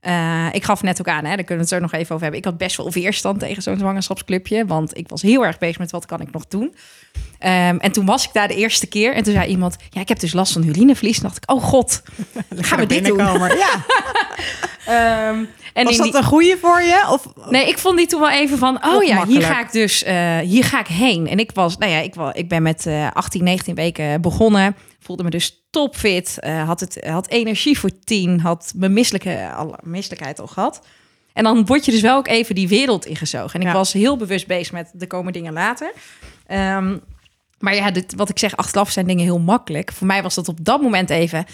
[0.00, 2.20] Eh, ik gaf net ook aan, hè, daar kunnen we het zo nog even over
[2.20, 2.38] hebben.
[2.38, 5.90] Ik had best wel weerstand tegen zo'n zwangerschapsclubje, want ik was heel erg bezig met
[5.90, 6.74] wat kan ik nog doen.
[7.38, 10.08] Ehm, en toen was ik daar de eerste keer en toen zei iemand, ja, ik
[10.08, 11.16] heb dus last van urineverlies.
[11.16, 12.02] En dacht ik, oh god,
[12.56, 13.18] gaan we dit doen?
[13.64, 13.84] Ja.
[14.86, 17.04] Ehm, en Was dat die- een goede voor je?
[17.10, 20.02] Of Nee, ik vond die toen wel even van, oh ja, hier ga ik dus,
[20.02, 21.28] eh, hier ga ik heen.
[21.28, 24.76] En ik was, nou ja, ik, ik ben met eh 18, 19 weken begonnen.
[25.00, 26.36] Voelde me dus topfit.
[26.40, 28.40] eh, had, het, had energie voor tien.
[28.40, 29.48] Had mijn misselijke,
[29.82, 30.80] misselijkheid al gehad.
[31.32, 33.54] En dan word je dus wel ook even die wereld ingezogen.
[33.54, 33.72] En ik Ja.
[33.72, 35.92] was heel bewust bezig met de komen dingen later.
[36.46, 36.96] Ehm,
[37.58, 39.92] maar ja, dit, wat ik zeg, achteraf zijn dingen heel makkelijk.
[39.92, 41.44] Voor mij was dat op dat moment even...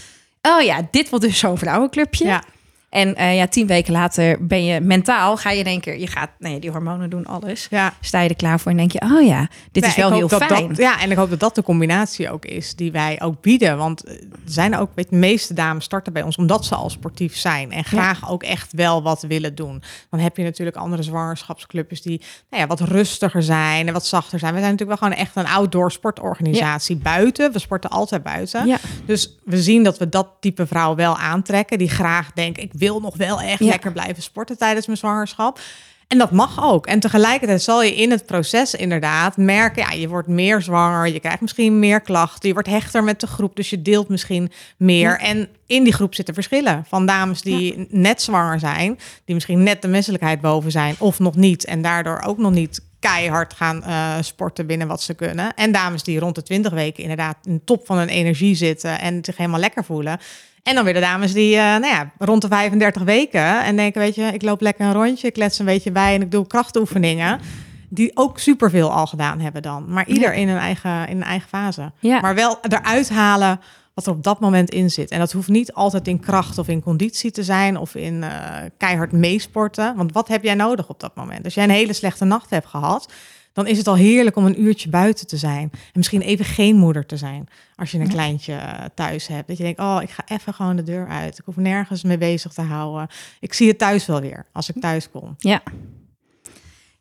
[0.43, 2.25] Oh ja, dit wordt dus zo'n vrouwenclubje.
[2.27, 2.43] Ja.
[2.89, 6.07] En eh, ja, tien weken later ben je mentaal, ga je in één keer, je
[6.07, 7.67] gaat, nee, die hormonen doen alles.
[7.71, 7.95] Ja.
[8.01, 10.29] Sta je er klaar voor en denk je, oh ja, dit Nee, is wel heel
[10.29, 10.69] fijn.
[10.69, 13.79] Dat, ja, en ik hoop dat dat de combinatie ook is die wij ook bieden.
[13.79, 16.91] Want eh, er zijn ook, weet de meeste dames starten bij ons omdat ze al
[16.91, 19.83] sportief zijn en graag ook echt wel wat willen doen.
[20.11, 24.39] Dan heb je natuurlijk andere zwangerschapsclubjes die nou ja, wat rustiger zijn en wat zachter
[24.39, 24.55] zijn.
[24.55, 27.53] We zijn natuurlijk wel gewoon echt een outdoor sportorganisatie buiten.
[27.53, 28.67] We sporten altijd buiten.
[28.67, 28.79] Ja.
[29.07, 31.79] Dus we zien dat we dat type vrouw wel aantrekken.
[31.79, 33.67] Die graag denken, ik wil nog wel echt Ja.
[33.67, 35.61] lekker blijven sporten tijdens mijn zwangerschap.
[36.07, 36.87] En dat mag ook.
[36.87, 41.21] En tegelijkertijd zal je in het proces inderdaad merken, ja, je wordt meer zwanger, je
[41.21, 45.11] krijgt misschien meer klachten, je wordt hechter met de groep, dus je deelt misschien meer.
[45.11, 45.19] Ja.
[45.19, 49.83] En in die groep zitten verschillen van dames die net zwanger zijn, die misschien net
[49.83, 54.15] de misselijkheid boven zijn of nog niet en daardoor ook nog niet keihard gaan eh,
[54.21, 55.55] sporten binnen wat ze kunnen.
[55.55, 59.01] En dames die rond de 20 weken inderdaad in de top van hun energie zitten
[59.01, 60.19] en zich helemaal lekker voelen.
[60.67, 64.01] En dan weer de dames die, eh, nou ja, rond de 35 weken en denken,
[64.01, 66.47] weet je, ik loop lekker een rondje, ik klets een beetje bij en ik doe
[66.47, 67.41] krachtoefeningen.
[67.89, 69.85] Die ook superveel al gedaan hebben dan.
[69.89, 70.41] Maar ieder Ja.
[70.41, 71.93] in een eigen, in een eigen fase.
[71.99, 72.21] Ja.
[72.21, 73.61] Maar wel eruit halen
[73.95, 75.11] wat er op dat moment in zit.
[75.11, 78.31] En dat hoeft niet altijd in kracht of in conditie te zijn of in eh,
[78.79, 79.97] keihard meesporten.
[79.97, 81.45] Want wat heb jij nodig op dat moment?
[81.45, 83.13] Als jij een hele slechte nacht hebt gehad,
[83.57, 85.71] dan is het al heerlijk om een uurtje buiten te zijn.
[85.73, 88.13] En misschien even geen moeder te zijn als je een Ja.
[88.13, 89.49] kleintje eh, thuis hebt.
[89.49, 91.39] Dat je denkt, oh, ik ga even gewoon de deur uit.
[91.39, 93.09] Ik hoef nergens mee bezig te houden.
[93.41, 95.35] Ik zie het thuis wel weer als ik thuis kom.
[95.39, 95.63] Ja.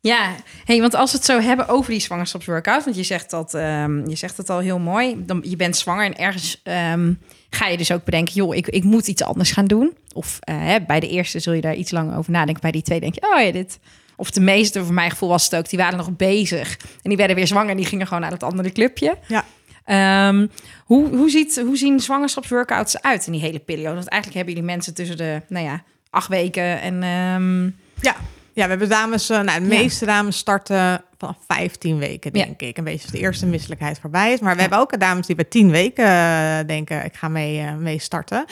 [0.00, 3.54] Ja, hey, want als we het zo hebben over die zwangerschapsworkout, want je zegt dat,
[3.54, 7.12] ehm, je zegt het al heel mooi, dan, je bent zwanger en ergens ehm,
[7.50, 9.96] ga je dus ook bedenken, joh, ik, ik moet iets anders gaan doen.
[10.14, 12.82] Of eh, hè, bij de eerste zul je daar iets langer over nadenken, bij die
[12.82, 13.78] twee denk je, oh ja, dit.
[14.16, 17.16] Of de meeste, voor mijn gevoel was het ook, die waren nog bezig en die
[17.16, 19.18] werden weer zwanger en die gingen gewoon naar het andere clubje.
[19.26, 19.44] Ja.
[19.84, 20.46] Ehm,
[20.84, 23.94] hoe, hoe, ziet, hoe zien zwangerschapsworkouts uit in die hele periode?
[23.94, 27.02] Want eigenlijk hebben jullie mensen tussen de, nou ja, acht weken en...
[27.02, 27.64] ehm,
[28.00, 28.16] Ja.
[28.52, 29.80] Ja, we hebben dames, eh, nou, de Ja.
[29.80, 32.44] meeste dames starten vanaf 15 weken, Ja.
[32.44, 32.78] denk ik.
[32.78, 34.40] Een beetje als de eerste misselijkheid voorbij is.
[34.40, 37.74] Maar we hebben ook dames die bij 10 weken eh, denken, ik ga mee, eh,
[37.74, 38.44] mee starten.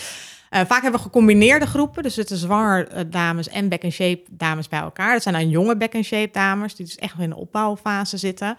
[0.55, 2.03] Eh, vaak hebben we gecombineerde groepen.
[2.03, 5.12] Dus het is zwanger eh, dames en back-and-shape dames bij elkaar.
[5.12, 8.57] Dat zijn dan jonge back-and-shape dames, die dus echt in de opbouwfase zitten.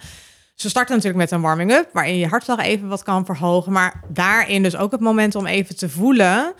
[0.55, 3.71] Ze starten natuurlijk met een warming-up, waarin je hartslag even wat kan verhogen.
[3.71, 6.53] Maar daarin dus ook het moment om even te voelen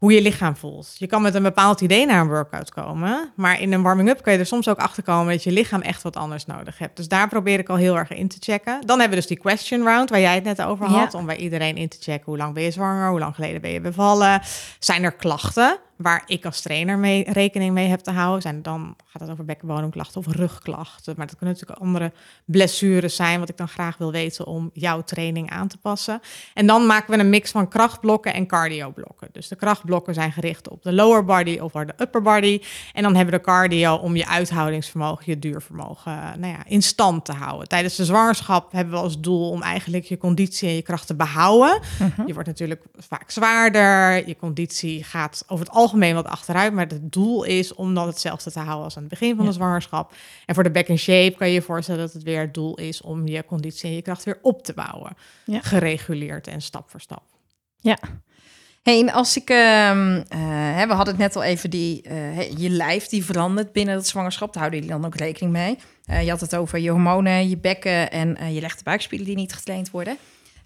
[0.00, 0.94] hoe je lichaam voelt.
[0.98, 4.32] Je kan met een bepaald idee naar een workout komen, maar in een warming-up kun
[4.32, 6.96] je er soms ook achter komen dat je lichaam echt wat anders nodig hebt.
[6.96, 8.80] Dus daar probeer ik al heel erg in te checken.
[8.86, 11.18] Dan hebben we dus die question round waar jij het net over had, Ja.
[11.18, 13.70] om bij iedereen in te checken hoe lang ben je zwanger, hoe lang geleden ben
[13.70, 14.40] je bevallen,
[14.78, 18.42] zijn er klachten waar ik als trainer mee rekening mee heb te houden.
[18.42, 22.12] Zijn dan gaat het over bekkenbodemklachten of rugklachten, maar dat kunnen natuurlijk andere
[22.44, 26.20] blessures zijn wat ik dan graag wil weten om jouw training aan te passen.
[26.54, 29.28] En dan maken we een mix van krachtblokken en cardioblokken.
[29.32, 32.60] Dus de krachtblokken zijn gericht op de lower body of de upper body.
[32.92, 36.82] En dan hebben we de cardio om je uithoudingsvermogen, je duurvermogen eh, nou ja, in
[36.82, 37.68] stand te houden.
[37.68, 41.14] Tijdens de zwangerschap hebben we als doel om eigenlijk je conditie en je kracht te
[41.14, 41.80] behouden.
[42.26, 44.28] Je wordt natuurlijk vaak zwaarder.
[44.28, 46.72] Je conditie gaat over het algemeen wat achteruit.
[46.72, 49.50] Maar het doel is om dat hetzelfde te houden als aan het begin van Ja.
[49.50, 50.12] de zwangerschap.
[50.46, 52.76] En voor de back and shape kan je je voorstellen dat het weer het doel
[52.76, 55.16] is om je conditie en je kracht weer op te bouwen.
[55.44, 55.60] Ja.
[55.62, 57.22] Gereguleerd en stap voor stap.
[58.82, 59.56] Hey, en als ik, eh,
[60.76, 64.06] hè, we hadden het net al even, die, eh, je lijf die verandert binnen het
[64.06, 64.52] zwangerschap.
[64.52, 65.78] Daar houden jullie dan ook rekening mee.
[66.04, 69.52] Eh, je had het over je hormonen, je bekken en je de buikspieren die niet
[69.52, 70.16] getraind worden.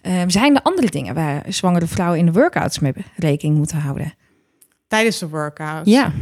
[0.00, 4.14] Ehm, zijn er andere dingen waar zwangere vrouwen in de workouts mee rekening moeten houden?
[4.86, 5.86] Tijdens de workout.
[5.86, 6.12] Ja,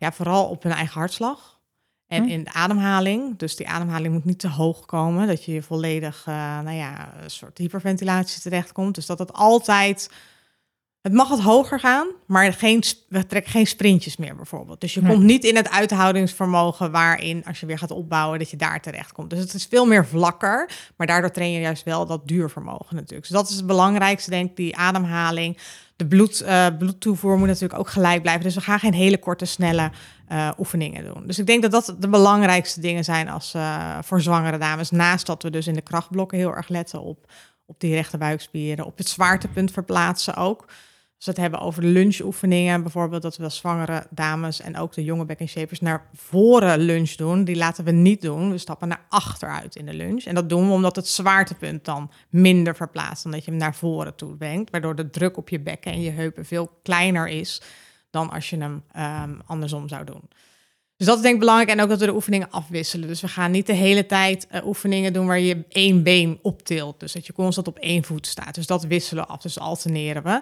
[0.00, 1.58] Ja, vooral op hun eigen hartslag.
[2.06, 2.28] En Hm.
[2.28, 3.38] in de ademhaling.
[3.38, 5.26] Dus die ademhaling moet niet te hoog komen.
[5.26, 8.94] Dat je volledig, eh, nou ja, een soort hyperventilatie terechtkomt.
[8.94, 10.10] Dus dat het altijd...
[11.02, 14.80] Het mag wat hoger gaan, maar geen, we trekken geen sprintjes meer bijvoorbeeld.
[14.80, 15.12] Dus je Nee.
[15.12, 19.12] komt niet in het uithoudingsvermogen waarin, als je weer gaat opbouwen, dat je daar terecht
[19.12, 19.30] komt.
[19.30, 23.28] Dus het is veel meer vlakker, maar daardoor train je juist wel dat duurvermogen natuurlijk.
[23.28, 25.58] Dus dat is het belangrijkste, denk ik, die ademhaling.
[25.96, 28.42] De bloed, eh, bloedtoevoer moet natuurlijk ook gelijk blijven.
[28.44, 29.90] Dus we gaan geen hele korte, snelle
[30.28, 31.26] eh, oefeningen doen.
[31.26, 34.90] Dus ik denk dat dat de belangrijkste dingen zijn als, eh, voor zwangere dames.
[34.90, 37.30] Naast dat we dus in de krachtblokken heel erg letten op,
[37.66, 38.84] op die rechte buikspieren.
[38.84, 40.64] Op het zwaartepunt verplaatsen ook.
[41.18, 45.24] Als we het hebben over lunchoefeningen, bijvoorbeeld dat we zwangere dames en ook de jonge
[45.24, 48.50] back shapers naar voren lunch doen, die laten we niet doen.
[48.50, 50.24] We stappen naar achteruit in de lunch.
[50.24, 53.74] En dat doen we omdat het zwaartepunt dan minder verplaatst, dan dat je hem naar
[53.74, 57.62] voren toe brengt, waardoor de druk op je bekken en je heupen veel kleiner is
[58.10, 60.22] dan als je hem ehm, andersom zou doen.
[60.96, 61.70] Dus dat is denk ik belangrijk.
[61.70, 63.08] En ook dat we de oefeningen afwisselen.
[63.08, 67.00] Dus we gaan niet de hele tijd eh, oefeningen doen waar je één been optilt.
[67.00, 68.54] Dus dat je constant op één voet staat.
[68.54, 69.42] Dus dat wisselen af.
[69.42, 70.40] Dus alterneren we.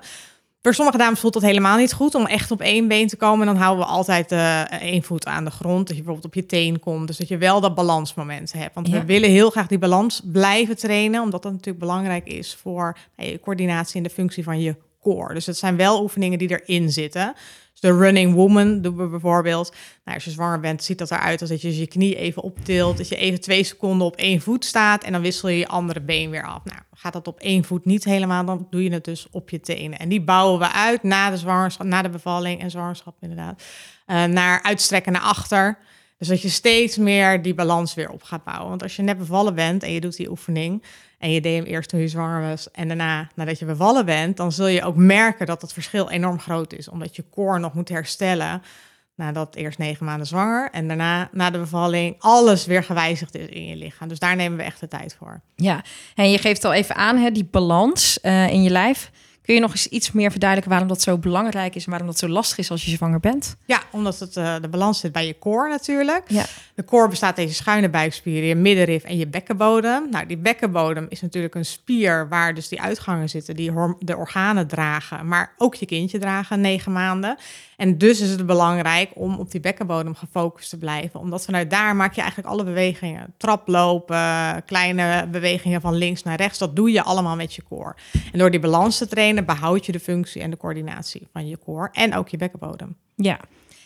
[0.67, 3.47] Voor sommige dames voelt dat helemaal niet goed om echt op één been te komen.
[3.47, 5.79] Dan houden we altijd eh, één voet aan de grond.
[5.87, 7.07] Dat je bijvoorbeeld op je teen komt.
[7.07, 8.75] Dus dat je wel dat balansmoment hebt.
[8.75, 8.93] Want Ja.
[8.99, 11.23] we willen heel graag die balans blijven trainen.
[11.23, 15.35] Omdat dat natuurlijk belangrijk is voor eh, je coördinatie en de functie van je core.
[15.35, 17.35] Dus het zijn wel oefeningen die erin zitten.
[17.81, 19.71] De running woman doen we bijvoorbeeld.
[20.05, 22.97] Nou, als je zwanger bent, ziet dat eruit als dat je je knie even optilt.
[22.97, 25.05] Dat je even twee seconden op één voet staat.
[25.05, 26.65] En dan wissel je je andere been weer af.
[26.65, 29.61] Nou, gaat dat op één voet niet helemaal, dan doe je het dus op je
[29.61, 29.99] tenen.
[29.99, 33.63] En die bouwen we uit na de zwangerschap, na de bevalling en zwangerschap inderdaad.
[34.07, 35.79] eh, naar uitstrekken naar achter.
[36.19, 38.69] Dus dat je steeds meer die balans weer op gaat bouwen.
[38.69, 40.85] Want als je net bevallen bent en je doet die oefening...
[41.19, 42.71] en je deed hem eerst toen je zwanger was...
[42.71, 44.37] en daarna nadat je bevallen bent...
[44.37, 46.89] dan zul je ook merken dat het verschil enorm groot is.
[46.89, 48.63] Omdat je core nog moet herstellen...
[49.15, 50.71] nadat eerst negen maanden zwanger...
[50.71, 54.09] en daarna, na de bevalling, alles weer gewijzigd is in je lichaam.
[54.09, 55.41] Dus daar nemen we echt de tijd voor.
[55.57, 55.85] ja.
[56.15, 59.11] En je geeft al even aan, hè, die balans eh, in je lijf.
[59.47, 61.85] Kun je nog eens iets meer verduidelijken waarom dat zo belangrijk is...
[61.85, 63.57] en waarom dat zo lastig is als je zwanger bent?
[63.65, 66.23] Ja, omdat het, eh, de balans zit bij je core natuurlijk.
[66.29, 66.45] Ja.
[66.75, 70.11] De core bestaat uit je schuine buikspieren, je middenrif en je bekkenbodem.
[70.11, 74.67] Nou, die bekkenbodem is natuurlijk een spier waar dus die uitgangen zitten, die de organen
[74.67, 77.37] dragen, maar ook je kindje dragen, negen maanden.
[77.77, 81.97] En dus is het belangrijk om op die bekkenbodem gefocust te blijven, omdat vanuit daar
[81.97, 83.35] maak je eigenlijk alle bewegingen.
[83.37, 87.97] Traplopen, kleine bewegingen van links naar rechts, dat doe je allemaal met je core.
[88.33, 91.59] En door die balans te trainen behoud je de functie en de coördinatie van je
[91.59, 92.97] core en ook je bekkenbodem.
[93.15, 93.41] Ja.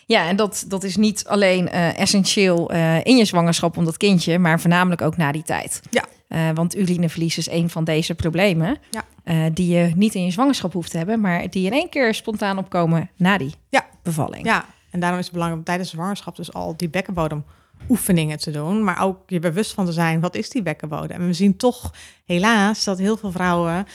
[0.05, 3.97] Ja, en dat, dat is niet alleen eh, essentieel eh, in je zwangerschap om dat
[3.97, 5.81] kindje, maar voornamelijk ook na die tijd.
[5.89, 6.05] Ja.
[6.27, 9.03] Eh, want urineverlies is een van deze problemen Ja.
[9.23, 12.13] Eh, die je niet in je zwangerschap hoeft te hebben, maar die in één keer
[12.13, 13.85] spontaan opkomen na die Ja.
[14.03, 14.45] bevalling.
[14.45, 17.43] Ja, en daarom is het belangrijk om tijdens de zwangerschap dus al die bekkenbodem
[17.89, 21.21] oefeningen te doen, maar ook je bewust van te zijn, wat is die bekkenbodem?
[21.21, 21.93] En we zien toch
[22.25, 23.85] helaas dat heel veel vrouwen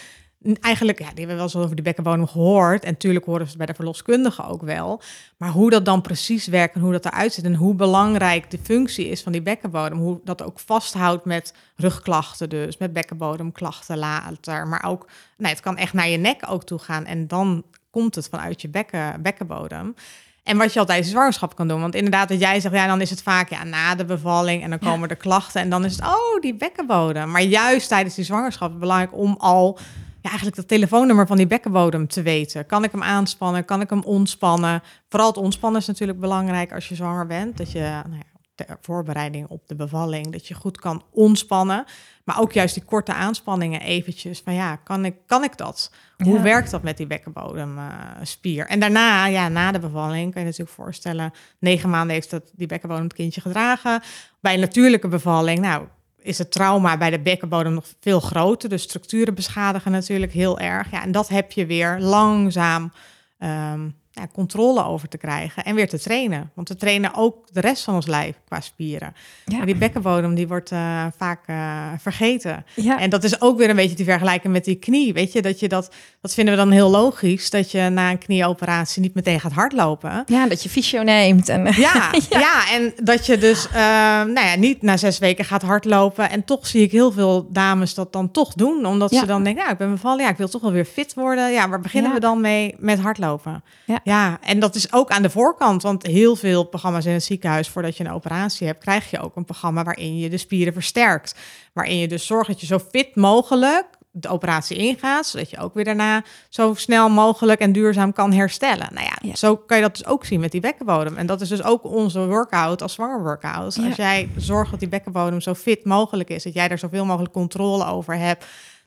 [0.60, 3.56] eigenlijk, ja, die hebben wel eens over die bekkenbodem gehoord en natuurlijk horen ze het
[3.56, 5.00] bij de verloskundige ook wel,
[5.36, 8.58] maar hoe dat dan precies werkt en hoe dat eruit ziet en hoe belangrijk de
[8.62, 14.66] functie is van die bekkenbodem, hoe dat ook vasthoudt met rugklachten dus, met bekkenbodemklachten later,
[14.66, 15.06] maar ook,
[15.36, 18.60] nee, het kan echt naar je nek ook toe gaan en dan komt het vanuit
[18.62, 19.94] je bekken, bekkenbodem.
[20.42, 21.80] En wat je al tijdens de zwangerschap kan doen.
[21.80, 24.70] Want inderdaad, dat jij zegt, ja, dan is het vaak ja, na de bevalling en
[24.70, 24.90] dan Ja.
[24.90, 25.60] komen de klachten.
[25.60, 27.30] En dan is het, oh, die bekkenbodem.
[27.30, 29.78] Maar juist tijdens die zwangerschap is het belangrijk om al
[30.26, 32.66] ja, eigenlijk dat telefoonnummer van die bekkenbodem te weten.
[32.66, 33.64] Kan ik hem aanspannen?
[33.64, 34.82] Kan ik hem ontspannen?
[35.08, 37.56] Vooral het ontspannen is natuurlijk belangrijk als je zwanger bent.
[37.56, 38.22] Dat je nou ja,
[38.54, 41.84] ter voorbereiding op de bevalling, dat je goed kan ontspannen.
[42.24, 45.92] Maar ook juist die korte aanspanningen eventjes van ja, kan ik, kan ik dat?
[46.16, 46.42] Hoe Ja.
[46.42, 48.66] werkt dat met die bekkenbodemspier?
[48.66, 52.66] en daarna, ja, na de bevalling, kan je natuurlijk voorstellen, negen maanden heeft dat die
[52.66, 54.02] bekkenbodem het kindje gedragen.
[54.40, 55.86] Bij een natuurlijke bevalling, nou,
[56.26, 58.68] is het trauma bij de bekkenbodem nog veel groter.
[58.68, 60.90] De structuren beschadigen natuurlijk heel erg.
[60.90, 62.92] Ja, en dat heb je weer langzaam
[63.38, 66.50] ehm, ja, controle over te krijgen en weer te trainen.
[66.54, 69.14] Want we trainen ook de rest van ons lijf qua spieren.
[69.44, 69.56] Ja.
[69.56, 72.64] Maar die bekkenbodem die wordt eh, vaak eh, vergeten.
[72.74, 73.00] Ja.
[73.00, 75.12] En dat is ook weer een beetje te vergelijken met die knie.
[75.12, 77.50] Weet je, dat je dat, dat vinden we dan heel logisch.
[77.50, 80.22] Dat je na een knieoperatie niet meteen gaat hardlopen.
[80.26, 81.48] ja, dat je fysio neemt.
[81.48, 82.72] En, Ja, ja.
[82.72, 86.30] en dat je dus eh, nou ja, niet na zes weken gaat hardlopen.
[86.30, 88.86] En toch zie ik heel veel dames dat dan toch doen.
[88.86, 90.24] Omdat ze dan denken, ja, ik ben bevallen.
[90.24, 91.52] Ja, ik wil toch wel weer fit worden.
[91.52, 92.74] Ja, waar beginnen we dan mee?
[92.78, 93.64] Met hardlopen.
[93.84, 94.00] Ja.
[94.06, 95.82] Ja, en dat is ook aan de voorkant.
[95.82, 99.36] Want heel veel programma's in het ziekenhuis, voordat je een operatie hebt, krijg je ook
[99.36, 101.34] een programma waarin je de spieren versterkt.
[101.72, 105.74] Waarin je dus zorgt dat je zo fit mogelijk de operatie ingaat, zodat je ook
[105.74, 108.88] weer daarna zo snel mogelijk en duurzaam kan herstellen.
[108.92, 109.34] Nou ja, Ja.
[109.34, 111.16] zo kan je dat dus ook zien met die bekkenbodem.
[111.16, 113.74] En dat is dus ook onze workout als zwanger workout.
[113.74, 113.86] Ja.
[113.86, 117.32] Als jij zorgt dat die bekkenbodem zo fit mogelijk is, dat jij er zoveel mogelijk
[117.32, 118.44] controle over hebt,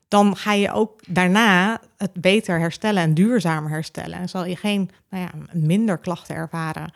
[0.09, 4.19] dan ga je ook daarna het beter herstellen en duurzamer herstellen.
[4.19, 6.93] En zal je geen nou ja, minder klachten ervaren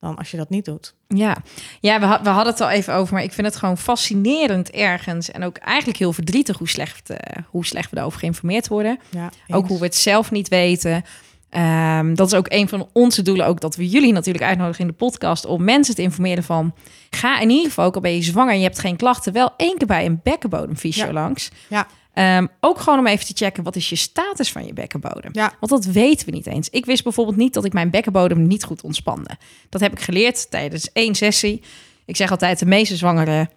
[0.00, 0.94] dan als je dat niet doet.
[1.08, 1.36] Ja,
[1.80, 5.30] ja we, we hadden het al even over, maar ik vind het gewoon fascinerend ergens.
[5.30, 8.98] En ook eigenlijk heel verdrietig hoe slecht, eh, hoe slecht we erover geïnformeerd worden.
[9.10, 11.04] Ja, Ook hoe we het zelf niet weten.
[11.50, 14.86] Ehm, dat is ook een van onze doelen, ook dat we jullie natuurlijk uitnodigen in
[14.86, 16.74] de podcast om mensen te informeren van
[17.10, 19.54] ga in ieder geval, ook al ben je zwanger en je hebt geen klachten, wel
[19.56, 21.12] één keer bij een bekkenbodemfysio Ja.
[21.12, 21.50] langs.
[21.68, 21.86] Ja.
[22.16, 25.30] Ehm, ook gewoon om even te checken wat is je status van je bekkenbodem.
[25.32, 25.52] Ja.
[25.60, 26.70] Want dat weten we niet eens.
[26.70, 29.36] Ik wist bijvoorbeeld niet dat ik mijn bekkenbodem niet goed ontspande.
[29.68, 31.62] Dat heb ik geleerd tijdens één sessie.
[32.04, 33.50] Ik zeg altijd, de meeste zwangeren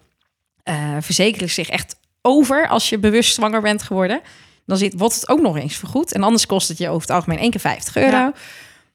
[0.62, 4.20] eh, verzekeren zich echt over als je bewust zwanger bent geworden.
[4.66, 6.12] Dan zit, wordt het ook nog eens vergoed.
[6.12, 8.10] En anders kost het je over het algemeen één keer 50 euro.
[8.10, 8.32] Ja.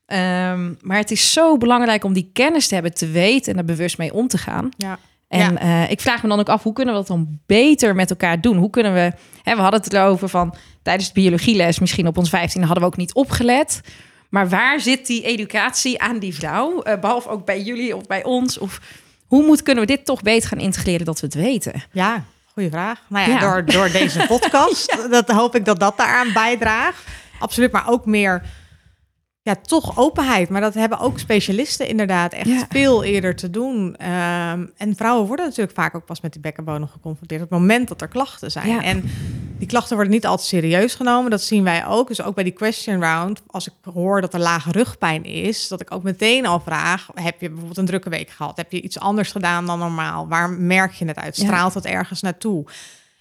[0.05, 3.65] Ehm, maar het is zo belangrijk om die kennis te hebben, te weten en er
[3.65, 4.69] bewust mee om te gaan.
[4.77, 4.99] Ja.
[5.27, 8.09] En eh, ik vraag me dan ook af, hoe kunnen we dat dan beter met
[8.09, 8.57] elkaar doen?
[8.57, 9.11] Hoe kunnen we,
[9.43, 12.89] hè, we hadden het erover van tijdens de biologieles, misschien op ons 15 hadden we
[12.89, 13.81] ook niet opgelet.
[14.29, 16.81] Maar waar zit die educatie aan die vrouw?
[16.81, 18.57] Eh, behalve ook bij jullie of bij ons?
[18.57, 18.79] Of
[19.27, 21.83] hoe moet, kunnen we dit toch beter gaan integreren dat we het weten?
[21.91, 23.01] Ja, goede vraag.
[23.07, 23.39] Nou ja, Ja.
[23.39, 27.03] Door, door deze podcast, dat hoop ik dat dat daaraan bijdraagt.
[27.39, 28.41] Absoluut, maar ook meer,
[29.45, 30.49] ja, toch openheid.
[30.49, 32.65] Maar dat hebben ook specialisten inderdaad echt Ja.
[32.69, 33.95] veel eerder te doen.
[33.95, 37.87] Ehm, en vrouwen worden natuurlijk vaak ook pas met die bekkenbodem geconfronteerd op het moment
[37.87, 38.67] dat er klachten zijn.
[38.67, 38.83] Ja.
[38.83, 39.03] En
[39.57, 41.31] die klachten worden niet altijd serieus genomen.
[41.31, 42.07] Dat zien wij ook.
[42.07, 45.81] Dus ook bij die question round, als ik hoor dat er lage rugpijn is, dat
[45.81, 48.57] ik ook meteen al vraag: heb je bijvoorbeeld een drukke week gehad?
[48.57, 50.27] Heb je iets anders gedaan dan normaal?
[50.27, 51.35] Waar merk je het uit?
[51.35, 52.65] Straalt het ergens naartoe?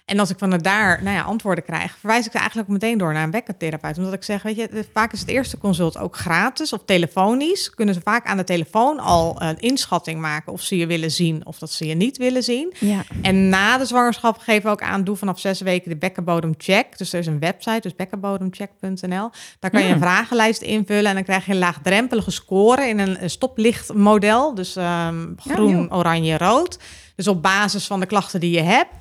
[0.05, 3.13] En als ik van daar nou ja, antwoorden krijg, verwijs ik ze eigenlijk meteen door
[3.13, 3.97] naar een bekkentherapeut.
[3.97, 7.69] Omdat ik zeg, weet je, vaak is het eerste consult ook gratis of telefonisch.
[7.69, 11.45] Kunnen ze vaak aan de telefoon al een inschatting maken of ze je willen zien
[11.45, 12.73] of dat ze je niet willen zien.
[12.79, 13.03] Ja.
[13.21, 16.97] En na de zwangerschap geven we ook aan, doe vanaf zes weken de bekkenbodemcheck.
[16.97, 19.29] Dus er is een website, dus bekkenbodemcheck.nl.
[19.59, 20.01] Daar kan je een Hmm.
[20.01, 24.55] vragenlijst invullen en dan krijg je een laagdrempelige score in een, stoplichtmodel.
[24.55, 25.97] Dus ehm, groen, joh.
[25.97, 26.79] oranje, rood.
[27.15, 28.93] Dus op basis van de klachten die je hebt,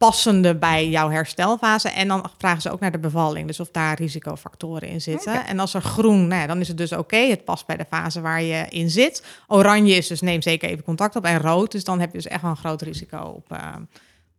[0.00, 1.88] passende bij jouw herstelfase.
[1.88, 5.46] En dan vragen ze ook naar de bevalling, dus of daar risicofactoren in zitten.
[5.46, 7.16] En als er groen, nou ja, dan is het dus oké.
[7.16, 9.24] Het past bij de fase waar je in zit.
[9.46, 11.24] Oranje is dus neem zeker even contact op.
[11.24, 13.52] En rood, dus dan heb je dus echt wel een groot risico op...
[13.52, 13.58] eh,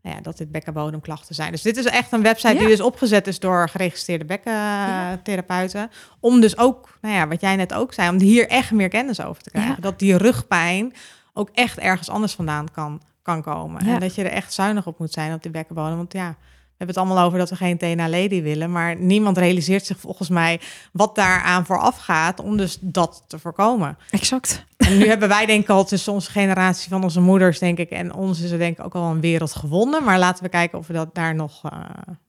[0.01, 1.51] nou ja, dat dit bekkenbodemklachten zijn.
[1.51, 2.59] Dus dit is echt een website Ja.
[2.59, 5.91] die dus opgezet is door geregistreerde bekkentherapeuten.
[6.19, 9.21] Om dus ook, nou ja, wat jij net ook zei, om hier echt meer kennis
[9.21, 9.81] over te krijgen.
[9.81, 10.93] Dat die rugpijn
[11.33, 13.85] ook echt ergens anders vandaan kan, kan komen.
[13.85, 13.93] Ja.
[13.93, 15.95] En dat je er echt zuinig op moet zijn op die bekkenbodem.
[15.97, 18.71] Want ja, we hebben het allemaal over dat we geen TNA lady willen.
[18.71, 20.59] Maar niemand realiseert zich volgens mij
[20.91, 23.97] wat daaraan vooraf gaat om dus dat te voorkomen.
[24.09, 24.63] Exact.
[24.77, 27.89] En nu hebben wij denk ik al tussen onze generatie van onze moeders, denk ik,
[27.89, 30.03] en ons is er denk ik ook al een wereld gewonnen.
[30.03, 31.71] Maar laten we kijken of we dat daar nog eh,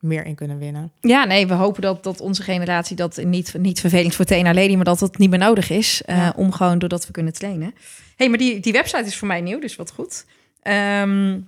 [0.00, 0.92] meer in kunnen winnen.
[1.00, 4.74] Ja, nee, we hopen dat, dat onze generatie dat niet, niet vervelend voor Tena Lady,
[4.76, 6.02] maar dat het niet meer nodig is.
[6.04, 6.32] eh, Ja.
[6.36, 7.74] Om gewoon doordat we kunnen trainen.
[8.16, 10.24] hey, maar die, die website is voor mij nieuw, dus wat goed.
[10.62, 11.38] Ehm,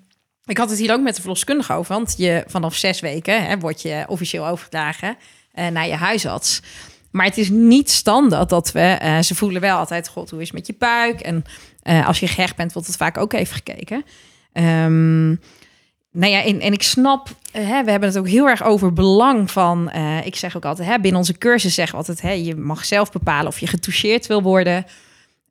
[0.47, 3.59] ik had het hier ook met de verloskundige over, want je, vanaf zes weken hè,
[3.59, 5.17] word je officieel overgedragen
[5.53, 6.63] eh, naar je huisarts.
[7.11, 10.47] Maar het is niet standaard dat we, eh, ze voelen wel altijd, god, hoe is
[10.47, 11.21] het met je buik?
[11.21, 11.45] En
[11.83, 14.05] eh, als je gehecht bent, wordt het vaak ook even gekeken.
[14.53, 15.29] Ehm,
[16.11, 19.51] nou ja, en, en ik snap, hè, we hebben het ook heel erg over belang
[19.51, 19.93] van,
[20.25, 23.13] ik zeg ook altijd, hè, binnen onze cursus zeggen we altijd, hè, je mag zelf
[23.13, 24.87] bepalen of je getoucheerd wil worden.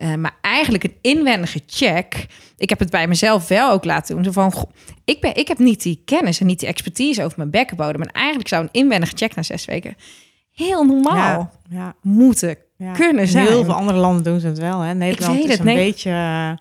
[0.03, 2.25] Eh, maar eigenlijk een inwendige check.
[2.57, 4.23] Ik heb het bij mezelf wel ook laten doen.
[4.23, 4.71] Zo van, goh,
[5.05, 8.01] ik, ben, ik heb niet die kennis en niet die expertise over mijn bekkenbodem.
[8.01, 9.95] En eigenlijk zou een inwendige check na zes weken
[10.51, 12.91] heel normaal Ja, ja, moeten ja.
[12.91, 13.47] kunnen zijn.
[13.47, 14.79] Heel veel andere landen doen ze het wel.
[14.79, 14.93] Hè?
[14.93, 15.75] Nederland is een nee.
[15.75, 16.51] beetje, eh,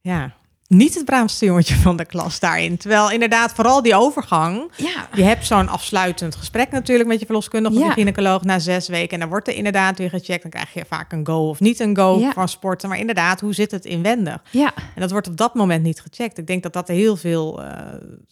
[0.00, 0.32] ja,
[0.72, 2.76] niet het braafste jongetje van de klas daarin.
[2.76, 4.70] Terwijl inderdaad vooral die overgang.
[4.76, 8.88] Ja, Je hebt zo'n afsluitend gesprek natuurlijk met je verloskundige of je gynaecoloog na zes
[8.88, 9.10] weken.
[9.12, 10.42] En dan wordt er inderdaad weer gecheckt.
[10.42, 12.32] Dan krijg je vaak een go of niet een go Ja.
[12.32, 12.88] van sporten.
[12.88, 14.42] Maar inderdaad, hoe zit het inwendig?
[14.50, 14.72] ja.
[14.94, 16.38] En dat wordt op dat moment niet gecheckt.
[16.38, 17.68] Ik denk dat dat heel veel, eh,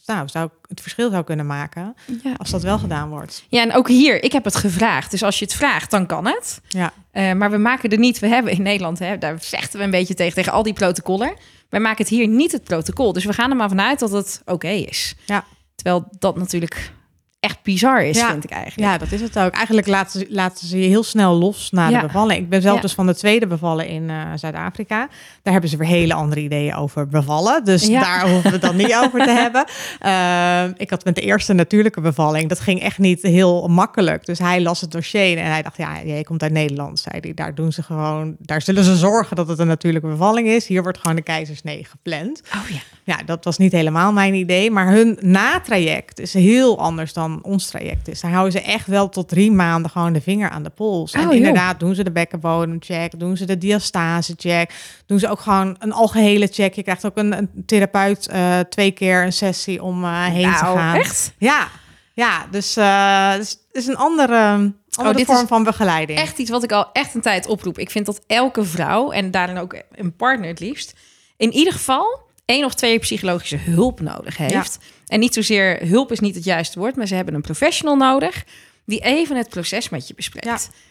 [0.05, 2.33] nou, zou het verschil zou kunnen maken ja.
[2.37, 3.43] als dat wel gedaan wordt.
[3.49, 5.11] Ja, en ook hier, ik heb het gevraagd.
[5.11, 6.61] Dus als je het vraagt, dan kan het.
[6.67, 9.85] Ja, Eh, maar we maken er niet, we hebben in Nederland, hè, daar vechten we
[9.85, 11.33] een beetje tegen, tegen al die protocollen.
[11.71, 13.13] Wij maken het hier niet het protocol.
[13.13, 15.15] Dus we gaan er maar vanuit dat het oké is.
[15.25, 15.45] Ja.
[15.75, 16.91] Terwijl dat natuurlijk
[17.41, 18.29] echt bizar is, Ja.
[18.31, 18.91] vind ik eigenlijk.
[18.91, 19.53] Ja, dat is het ook.
[19.53, 21.99] Eigenlijk laten ze, laten ze je heel snel los na Ja.
[21.99, 22.39] de bevalling.
[22.39, 22.81] Ik ben zelf Ja.
[22.81, 25.07] dus van de tweede bevallen in eh, Zuid-Afrika.
[25.43, 27.63] Daar hebben ze weer hele andere ideeën over bevallen.
[27.65, 29.65] Dus daar hoeven we het dan niet over te hebben.
[29.99, 32.49] Ehm, ik had met de eerste natuurlijke bevalling.
[32.49, 34.25] Dat ging echt niet heel makkelijk.
[34.25, 37.33] Dus hij las het dossier en hij dacht, ja, jij komt uit Nederland, zei hij.
[37.33, 40.67] Daar doen ze gewoon, daar zullen ze zorgen dat het een natuurlijke bevalling is.
[40.67, 42.41] Hier wordt gewoon de keizersnee gepland.
[42.55, 42.79] Oh ja.
[43.11, 44.71] Ja, dat was niet helemaal mijn idee.
[44.71, 48.21] Maar hun natraject is heel anders dan ons traject is.
[48.21, 51.13] Daar houden ze echt wel tot drie maanden gewoon de vinger aan de pols.
[51.13, 51.35] Oh, en joh.
[51.35, 54.73] inderdaad doen ze de bekkenbodemcheck, doen ze de diastasecheck,
[55.05, 56.73] doen ze ook gewoon een algehele check.
[56.73, 60.65] Je krijgt ook een, een therapeut eh, twee keer een sessie om eh, heen te
[60.65, 60.95] gaan.
[60.95, 61.33] echt?
[61.37, 61.67] Ja,
[62.13, 66.19] ja dus eh, dus het is een andere, andere Oh, dit vorm is van begeleiding.
[66.19, 67.79] Echt iets wat ik al echt een tijd oproep.
[67.79, 70.93] Ik vind dat elke vrouw, en daarin ook een partner het liefst,
[71.37, 74.79] in ieder geval één of twee psychologische hulp nodig heeft.
[75.07, 78.43] En niet zozeer, hulp is niet het juiste woord, maar ze hebben een professional nodig
[78.85, 80.45] die even het proces met je bespreekt.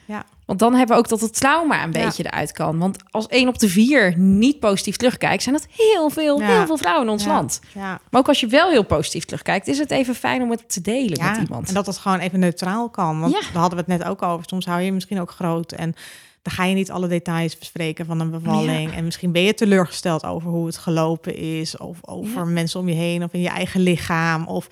[0.06, 0.24] Ja, ja.
[0.46, 2.04] Want dan hebben we ook dat het trauma een Ja.
[2.04, 2.78] beetje eruit kan.
[2.78, 6.46] Want als één op de vier niet positief terugkijkt, zijn dat heel veel, Ja.
[6.46, 7.30] heel veel vrouwen in ons Ja.
[7.32, 7.60] land.
[7.74, 8.00] Ja.
[8.10, 10.80] Maar ook als je wel heel positief terugkijkt, is het even fijn om het te
[10.80, 11.68] delen met iemand.
[11.68, 13.20] En dat het gewoon even neutraal kan.
[13.20, 13.40] Want Ja.
[13.40, 14.48] daar hadden we het net ook over.
[14.48, 15.72] Soms hou je je misschien ook groot.
[15.72, 15.94] En
[16.42, 18.94] dan ga je niet alle details bespreken van een bevalling.
[18.94, 21.76] En misschien ben je teleurgesteld over hoe het gelopen is.
[21.76, 23.22] Of over mensen om je heen.
[23.24, 24.46] Of in je eigen lichaam.
[24.46, 24.68] Of...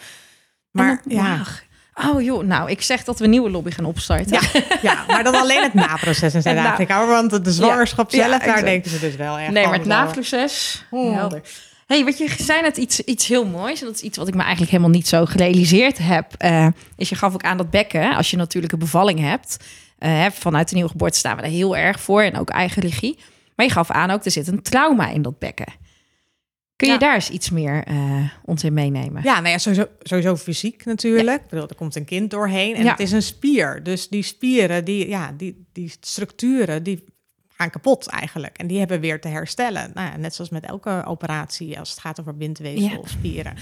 [0.70, 1.40] Maar ja.
[2.08, 4.32] Oh joh, nou, ik zeg dat we een nieuwe lobby gaan opstarten.
[4.52, 7.06] Ja, ja, maar dan alleen het naproces in Zuid-Afrika.
[7.06, 8.64] Want de zwangerschap Ja, zelf, daar exact.
[8.64, 10.84] denken ze dus wel echt Nee, maar het naproces.
[10.92, 11.16] Oeh.
[11.16, 11.42] Helder.
[11.86, 13.80] hey, wat je zei net iets, iets heel moois.
[13.80, 16.32] En dat is iets wat ik me eigenlijk helemaal niet zo gerealiseerd heb.
[16.38, 19.56] eh, is je gaf ook aan dat bekken, als je natuurlijke bevalling hebt.
[19.98, 22.22] Eh, vanuit de nieuwe geboorte staan we er heel erg voor.
[22.22, 23.18] En ook eigen regie.
[23.56, 25.72] Maar je gaf aan ook, er zit een trauma in dat bekken.
[26.76, 26.98] Kun je Ja.
[26.98, 29.22] daar eens iets meer eh, ons in meenemen?
[29.22, 31.48] Ja, nou ja, sowieso, sowieso fysiek natuurlijk.
[31.48, 32.90] Bedoel, er komt een kind doorheen en Ja.
[32.90, 33.82] het is een spier.
[33.82, 37.04] Dus die spieren, die, ja, die, die structuren, die
[37.48, 38.58] gaan kapot eigenlijk.
[38.58, 39.90] En die hebben weer te herstellen.
[39.94, 42.96] Nou ja, net zoals met elke operatie als het gaat over bindweefsel Ja.
[42.98, 43.56] of spieren.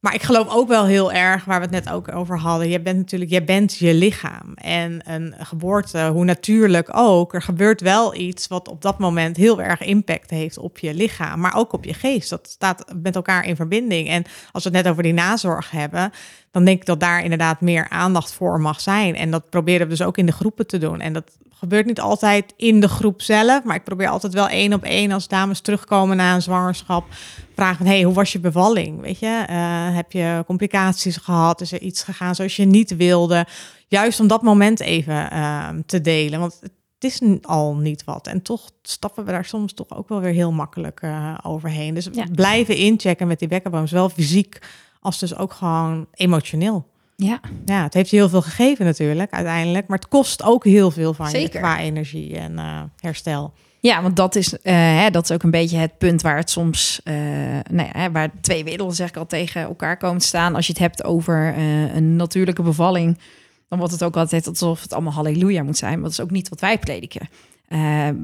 [0.00, 2.68] Maar ik geloof ook wel heel erg, waar we het net ook over hadden.
[2.68, 4.54] Je bent natuurlijk, je bent je lichaam.
[4.54, 9.62] En een geboorte, hoe natuurlijk ook, er gebeurt wel iets wat op dat moment heel
[9.62, 12.30] erg impact heeft op je lichaam, maar ook op je geest.
[12.30, 14.08] Dat staat met elkaar in verbinding.
[14.08, 16.12] En als we het net over die nazorg hebben,
[16.50, 19.16] dan denk ik dat daar inderdaad meer aandacht voor mag zijn.
[19.16, 21.00] En dat proberen we dus ook in de groepen te doen.
[21.00, 24.72] En dat gebeurt niet altijd in de groep zelf, maar ik probeer altijd wel één
[24.72, 27.04] op één als dames terugkomen na een zwangerschap.
[27.54, 29.00] Vragen van, hey, hoe was je bevalling?
[29.00, 31.60] Weet je, Eh, heb je complicaties gehad?
[31.60, 33.46] Is er iets gegaan zoals je niet wilde?
[33.88, 38.26] Juist om dat moment even ehm, te delen, want het is al niet wat.
[38.26, 41.94] En toch stappen we daar soms toch ook wel weer heel makkelijk eh, overheen.
[41.94, 42.24] Dus Ja.
[42.34, 44.58] blijven inchecken met die bekkenboom, zowel fysiek
[45.00, 46.86] als dus ook gewoon emotioneel.
[47.16, 49.86] Ja, Ja, het heeft je heel veel gegeven natuurlijk, uiteindelijk.
[49.86, 51.60] Maar het kost ook heel veel van je Zeker.
[51.60, 53.52] qua energie en eh, herstel.
[53.80, 56.50] Ja, want dat is, eh, hè, dat is ook een beetje het punt waar het
[56.50, 60.54] soms, nou ja, hè, waar twee werelden zeg ik al tegen elkaar komen te staan.
[60.54, 61.58] Als je het hebt over
[61.94, 63.18] een natuurlijke bevalling,
[63.68, 65.92] dan wordt het ook altijd alsof het allemaal halleluja moet zijn.
[65.92, 67.28] Maar dat is ook niet wat wij prediken.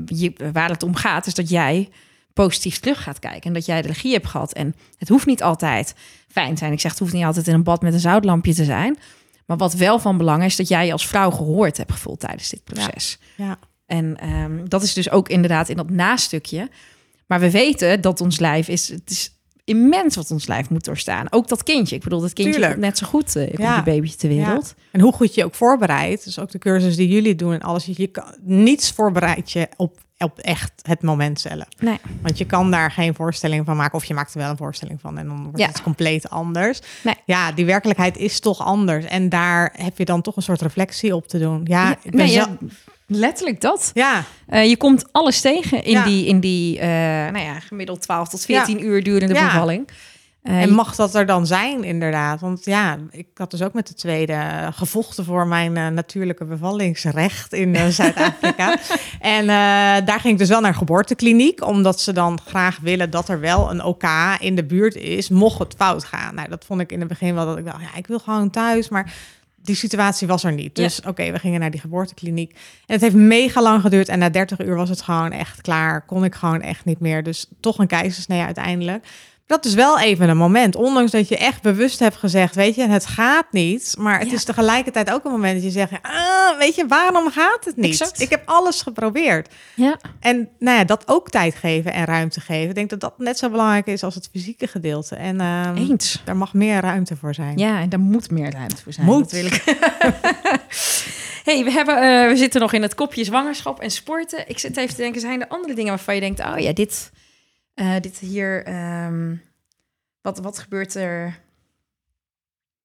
[0.07, 1.88] Je, waar het om gaat, is dat jij
[2.34, 4.52] positief terug gaat kijken en dat jij de regie hebt gehad.
[4.52, 5.94] En het hoeft niet altijd
[6.28, 6.72] fijn te zijn.
[6.72, 8.98] Ik zeg, het hoeft niet altijd in een bad met een zoutlampje te zijn.
[9.46, 12.48] Maar wat wel van belang is, dat jij je als vrouw gehoord hebt gevoeld tijdens
[12.48, 13.18] dit proces.
[13.36, 16.68] Ja, En ehm, dat is dus ook inderdaad in dat nastukje.
[17.26, 18.88] Maar we weten dat ons lijf is...
[18.88, 21.26] Het is immens wat ons lijf moet doorstaan.
[21.30, 21.96] Ook dat kindje.
[21.96, 22.72] Ik bedoel, dat kindje Tuurlijk.
[22.72, 23.74] komt net zo goed komt Ja.
[23.82, 24.74] die babytje ter wereld.
[24.90, 27.84] En hoe goed je ook voorbereidt, dus ook de cursus die jullie doen en alles,
[27.84, 31.64] je kan, niets voorbereid je op, op echt het moment zelf.
[31.78, 31.98] Nee.
[32.22, 35.00] Want je kan daar geen voorstelling van maken, of je maakt er wel een voorstelling
[35.00, 35.66] van en dan wordt Ja.
[35.66, 36.80] het compleet anders.
[37.02, 37.14] Nee.
[37.26, 41.14] Ja, die werkelijkheid is toch anders en daar heb je dan toch een soort reflectie
[41.16, 41.61] op te doen.
[41.64, 42.48] Ja, Ja, ik ben nee, ja,
[43.06, 43.90] letterlijk dat.
[43.94, 46.88] ja, Eh, je komt alles tegen in die, in die eh,
[47.32, 49.44] nou ja, gemiddeld 12 tot 14 uur durende Ja.
[49.44, 49.88] bevalling.
[50.42, 52.40] Eh, En mag dat er dan zijn, inderdaad?
[52.40, 56.44] Want ja, ik had dus ook met de tweede eh, gevochten voor mijn eh, natuurlijke
[56.44, 58.78] bevallingsrecht in Zuid-Afrika.
[59.20, 59.46] en
[60.05, 63.70] daar ging ik dus wel naar geboortekliniek, omdat ze dan graag willen dat er wel
[63.70, 64.05] een OK
[64.38, 66.35] in de buurt is, mocht het fout gaan.
[66.35, 68.50] Nou, dat vond ik in het begin wel dat ik dacht, ja, ik wil gewoon
[68.50, 69.12] thuis, maar
[69.62, 70.76] die situatie was er niet.
[70.76, 72.52] Dus oké, we gingen naar die geboortekliniek.
[72.87, 74.08] En het heeft mega lang geduurd.
[74.08, 76.04] En na 30 uur was het gewoon echt klaar.
[76.04, 77.23] Kon ik gewoon echt niet meer.
[77.23, 79.06] Dus toch een keizersnee uiteindelijk.
[79.53, 80.77] Dat is wel even een moment.
[80.77, 83.94] Ondanks dat je echt bewust hebt gezegd, weet je, het gaat niet.
[83.98, 84.35] Maar het Ja.
[84.35, 88.00] is tegelijkertijd ook een moment dat je zegt, ah, weet je, waarom gaat het niet?
[88.00, 88.21] Exact.
[88.21, 89.48] Ik heb alles geprobeerd.
[89.75, 89.96] Ja.
[90.21, 92.69] En nou ja, dat ook tijd geven en ruimte geven.
[92.69, 95.17] Ik denk dat dat net zo belangrijk is als het fysieke gedeelte.
[95.17, 96.23] En ehm, Eens.
[96.25, 97.59] daar mag meer ruimte voor zijn.
[97.59, 99.07] Ja, en daar moet meer ruimte voor zijn.
[99.07, 99.33] Moet.
[99.33, 99.63] Ik.
[101.44, 104.48] hey, we, hebben, eh, we zitten nog in het kopje zwangerschap en sporten.
[104.48, 106.40] Ik zit even te denken, zijn er andere dingen waarvan je denkt...
[106.40, 107.11] oh ja, dit,
[107.75, 108.64] eh, dit hier...
[108.64, 109.37] ehm,
[110.20, 111.40] wat, wat gebeurt er...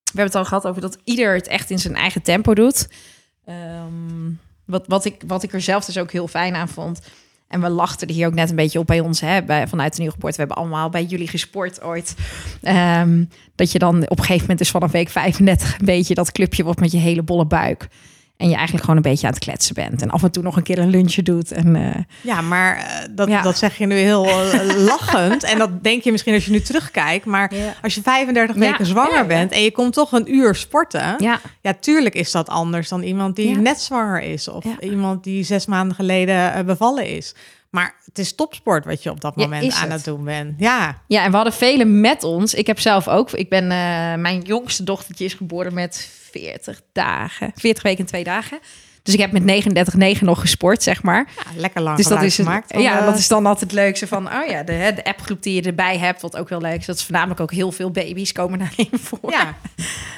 [0.04, 2.90] We hebben het al gehad over dat ieder het echt in zijn eigen tempo doet.
[3.46, 4.32] Ehm,
[4.66, 7.02] wat, wat, ik, wat ik er zelf dus ook heel fijn aan vond...
[7.48, 9.96] En we lachten er hier ook net een beetje op bij ons, hè, bij, vanuit
[9.96, 10.36] de Nieuwgeboorte.
[10.36, 12.16] We hebben allemaal bij jullie gesport ooit.
[12.62, 13.24] Ehm,
[13.56, 16.64] dat je dan op een gegeven moment dus vanaf week 35 een beetje dat clubje
[16.64, 17.88] wordt met je hele bolle buik.
[18.38, 20.02] En je eigenlijk gewoon een beetje aan het kletsen bent.
[20.02, 21.52] En af en toe nog een keer een lunchje doet.
[21.52, 23.42] En eh, Ja, maar eh, dat, Ja.
[23.42, 25.44] dat zeg je nu heel eh, lachend.
[25.44, 27.26] En dat denk je misschien als je nu terugkijkt.
[27.26, 27.74] Maar Ja.
[27.82, 31.16] als je 35 Ja, weken zwanger bent en je komt toch een uur sporten.
[31.18, 34.48] ja, Ja, tuurlijk is dat anders dan iemand die net zwanger is.
[34.48, 37.36] Of iemand die zes maanden geleden bevallen is.
[37.70, 39.92] Maar het is topsport wat je op dat moment aan het.
[39.92, 40.54] het doen bent.
[40.58, 42.54] Ja, ja, en we hadden velen met ons.
[42.54, 43.32] Ik heb zelf ook.
[43.32, 43.68] Ik ben,
[44.22, 47.52] mijn jongste dochtertje is geboren met 40 dagen.
[47.56, 48.60] 40 weken en twee dagen.
[49.04, 49.66] Dus ik heb met
[50.18, 51.28] 39,9 nog gesport, zeg maar.
[51.36, 54.28] ja lekker lang Dus dat is, het, ja, dat is dan altijd het leukste van,
[54.28, 56.86] oh ja, de, de appgroep die je erbij hebt, wat ook heel leuk is.
[56.86, 59.32] Dat is voornamelijk ook heel veel baby's komen daarin voor.
[59.32, 59.56] Ja,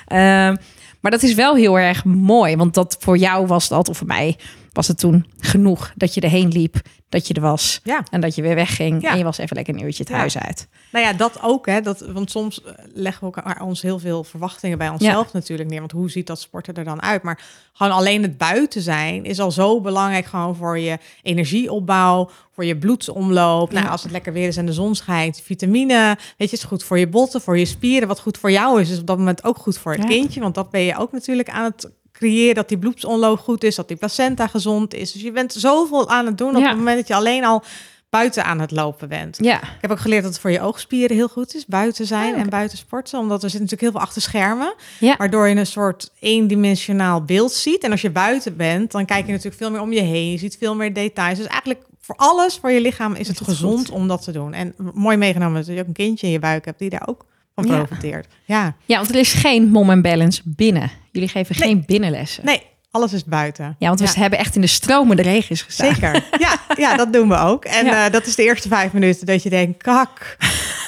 [0.08, 0.56] Ehm,
[1.00, 4.08] maar dat is wel heel erg mooi, want dat voor jou was dat, of voor
[4.08, 4.38] mij
[4.80, 6.76] was het toen genoeg dat je erheen liep,
[7.10, 8.04] dat je er was ja.
[8.12, 9.12] en dat je weer wegging Ja.
[9.12, 10.18] en je was even lekker een uurtje het Ja.
[10.18, 10.68] huis uit.
[10.92, 11.66] Nou ja, dat ook.
[11.66, 15.70] Hè, dat, want soms eh, leggen we elkaar ons heel veel verwachtingen bij onszelf natuurlijk
[15.70, 15.80] neer.
[15.80, 17.24] Want hoe ziet dat sporten er dan uit?
[17.24, 17.42] Maar
[17.74, 22.78] gewoon alleen het buiten zijn is al zo belangrijk gewoon voor je energieopbouw, voor je
[22.78, 23.72] bloedsomloop.
[23.72, 26.18] Nou, als het lekker weer is en de zon schijnt, vitamine.
[26.38, 28.08] Weet je, is goed voor je botten, voor je spieren.
[28.08, 30.40] Wat goed voor jou is, is op dat moment ook goed voor het kindje.
[30.40, 31.90] Want dat ben je ook natuurlijk aan het
[32.20, 32.56] creëren.
[32.56, 35.12] Dat die bloedsomloop goed is, dat die placenta gezond is.
[35.12, 36.68] Dus je bent zoveel aan het doen op Ja.
[36.68, 37.64] het moment dat je alleen al
[38.10, 39.38] buiten aan het lopen bent.
[39.42, 42.30] Ja, Ik heb ook geleerd dat het voor je oogspieren heel goed is, buiten zijn
[42.34, 42.42] oké.
[42.42, 43.20] en buiten sporten.
[43.20, 47.52] Omdat er zit natuurlijk heel veel achter schermen, ja, waardoor je een soort eendimensionaal beeld
[47.52, 47.84] ziet.
[47.84, 50.32] En als je buiten bent, dan kijk je natuurlijk veel meer om je heen.
[50.32, 51.38] Je ziet veel meer details.
[51.38, 53.96] Dus eigenlijk voor alles, voor je lichaam, is het het gezond goed.
[53.96, 54.54] om dat te doen.
[54.54, 57.26] En mooi meegenomen dat je ook een kindje in je buik hebt die daar ook
[57.64, 57.84] van Ja.
[57.84, 58.28] profiteert.
[58.46, 60.92] Ja, ja, want er is geen mom en balance binnen.
[61.12, 61.68] Jullie geven Nee.
[61.70, 62.46] geen binnenlessen.
[62.46, 63.76] nee, alles is buiten.
[63.80, 64.12] Ja, want we Ja.
[64.22, 65.94] hebben echt in de stromende regens gestaan.
[65.94, 66.26] Zeker.
[66.40, 67.66] Ja, ja, dat doen we ook.
[67.66, 68.06] En Ja.
[68.06, 70.38] eh, dat is de eerste vijf minuten dat je denkt, kak,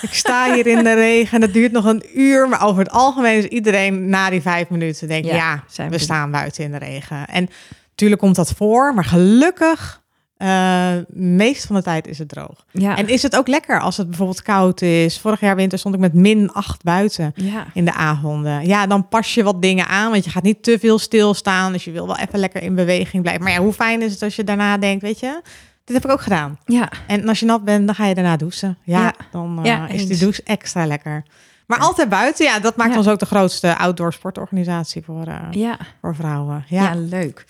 [0.02, 2.50] ik sta hier in de regen en het duurt nog een uur.
[2.50, 5.98] Maar over het algemeen is iedereen na die vijf minuten denkt, Ja, ja, we we
[5.98, 7.28] staan buiten in de regen.
[7.28, 7.50] En
[7.90, 10.01] natuurlijk komt dat voor, maar gelukkig,
[10.42, 12.66] eh meest van de tijd is het droog.
[12.72, 15.20] Ja, En is het ook lekker als het bijvoorbeeld koud is.
[15.20, 17.66] Vorig jaar winter stond ik met min 8 buiten ja.
[17.74, 18.68] in de avonden.
[18.68, 21.72] Ja, dan pas je wat dingen aan, want je gaat niet te veel stilstaan.
[21.72, 23.44] Dus je wil wel even lekker in beweging blijven.
[23.44, 25.42] Maar ja, hoe fijn is het als je daarna denkt, weet je,
[25.86, 26.58] dit heb ik ook gedaan.
[26.66, 26.92] ja.
[27.08, 28.78] En als je nat bent, dan ga je daarna douchen.
[28.84, 29.14] Ja, Ja.
[29.32, 31.24] dan eh, Ja, is die douche extra lekker.
[31.68, 35.78] Maar altijd buiten, ja, dat maakt ons ook de grootste outdoor sportorganisatie voor, ja.
[36.02, 36.66] voor vrouwen.
[36.68, 37.46] Ja, leuk.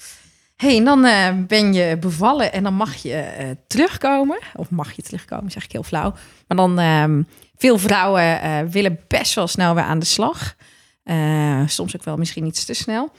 [0.61, 4.39] Hey, en dan eh, ben je bevallen en dan mag je eh, terugkomen.
[4.55, 6.13] Of mag je terugkomen, zeg ik heel flauw.
[6.47, 7.21] Maar dan, ehm
[7.57, 10.55] veel vrouwen eh, willen best wel snel weer aan de slag.
[11.65, 13.11] Soms ook wel misschien iets te snel.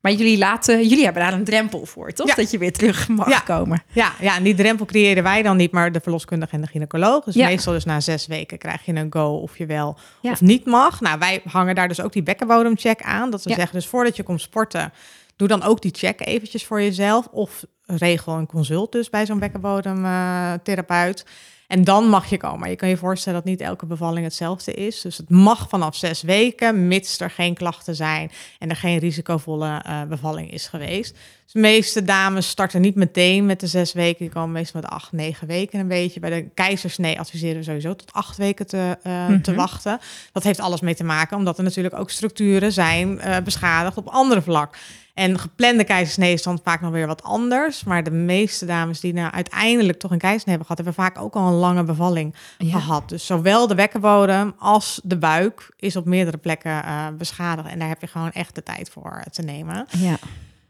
[0.00, 2.26] Maar jullie, laten, jullie hebben daar een drempel voor, toch?
[2.26, 2.34] Ja.
[2.34, 3.40] Dat je weer terug mag Ja.
[3.40, 3.82] komen.
[3.92, 7.24] ja, ja, en die drempel creëren wij dan niet, maar de verloskundige en de gynaecoloog.
[7.24, 7.46] Dus Ja.
[7.46, 11.00] meestal dus na zes weken krijg je een go of je wel of niet mag.
[11.00, 13.30] Nou, wij hangen daar dus ook die bekkenbodemcheck aan.
[13.30, 14.92] Dat we zeggen, dus voordat je komt sporten,
[15.40, 17.26] doe dan ook die check eventjes voor jezelf.
[17.30, 21.24] Of regel een consult dus bij zo'n bekkenbodemtherapeut.
[21.66, 22.58] En dan mag je komen.
[22.58, 25.00] Maar je kan je voorstellen dat niet elke bevalling hetzelfde is.
[25.00, 29.82] Dus het mag vanaf zes weken, mits er geen klachten zijn en er geen risicovolle
[29.84, 31.12] eh, bevalling is geweest.
[31.44, 34.18] Dus de meeste dames starten niet meteen met de zes weken.
[34.18, 36.20] Die komen meestal met acht, negen weken een beetje.
[36.20, 39.60] Bij de keizersnee adviseren we sowieso tot acht weken te, eh, te Mhm.
[39.60, 39.98] wachten.
[40.32, 44.08] Dat heeft alles mee te maken, omdat er natuurlijk ook structuren zijn eh, beschadigd op
[44.08, 44.76] andere vlak.
[45.20, 47.84] En geplande keizersnee is dan vaak nog weer wat anders.
[47.84, 51.34] Maar de meeste dames die nou uiteindelijk toch een keizersnee hebben gehad, hebben vaak ook
[51.34, 52.78] al een lange bevalling Ja.
[52.78, 53.08] gehad.
[53.08, 57.68] Dus zowel de bekkenbodem als de buik is op meerdere plekken eh, beschadigd.
[57.68, 59.86] En daar heb je gewoon echt de tijd voor te nemen.
[59.98, 60.16] Ja.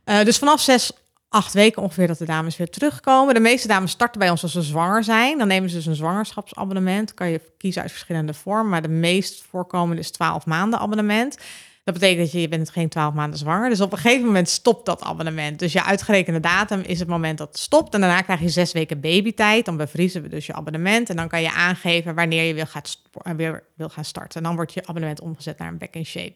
[0.04, 0.92] Eh, dus vanaf zes,
[1.28, 3.34] acht weken ongeveer dat de dames weer terugkomen.
[3.34, 5.38] De meeste dames starten bij ons als ze zwanger zijn.
[5.38, 7.14] Dan nemen ze dus een zwangerschapsabonnement.
[7.14, 8.68] Kan je kiezen uit verschillende vormen.
[8.70, 11.36] Maar de meest voorkomende is 12 maanden abonnement.
[11.84, 13.68] Dat betekent dat je, je bent geen 12 maanden zwanger.
[13.68, 15.58] Dus op een gegeven moment stopt dat abonnement.
[15.58, 17.94] Dus je uitgerekende datum is het moment dat het stopt.
[17.94, 19.64] En daarna krijg je zes weken babytijd.
[19.64, 21.10] Dan bevriezen we dus je abonnement.
[21.10, 22.98] En dan kan je aangeven wanneer je wil, gaat,
[23.36, 24.36] weer wil gaan starten.
[24.36, 26.34] En dan wordt je abonnement omgezet naar een back-in-shape.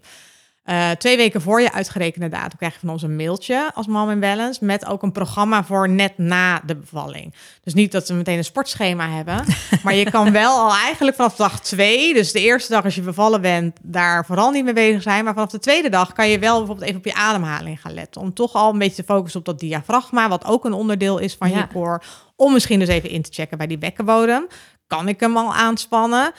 [0.65, 4.11] Uh, twee weken voor je uitgerekende datum krijg je van ons een mailtje als Mom
[4.11, 7.35] in Balance met ook een programma voor net na de bevalling.
[7.63, 9.45] Dus niet dat we meteen een sportschema hebben,
[9.85, 13.01] maar je kan wel al eigenlijk vanaf dag twee, dus de eerste dag als je
[13.01, 15.25] bevallen bent, daar vooral niet mee bezig zijn.
[15.25, 18.21] Maar vanaf de tweede dag kan je wel bijvoorbeeld even op je ademhaling gaan letten.
[18.21, 21.35] Om toch al een beetje te focussen op dat diafragma, wat ook een onderdeel is
[21.35, 22.01] van je core.
[22.37, 24.47] Om misschien dus even in te checken bij die bekkenbodem.
[24.87, 26.33] Kan ik hem al aanspannen?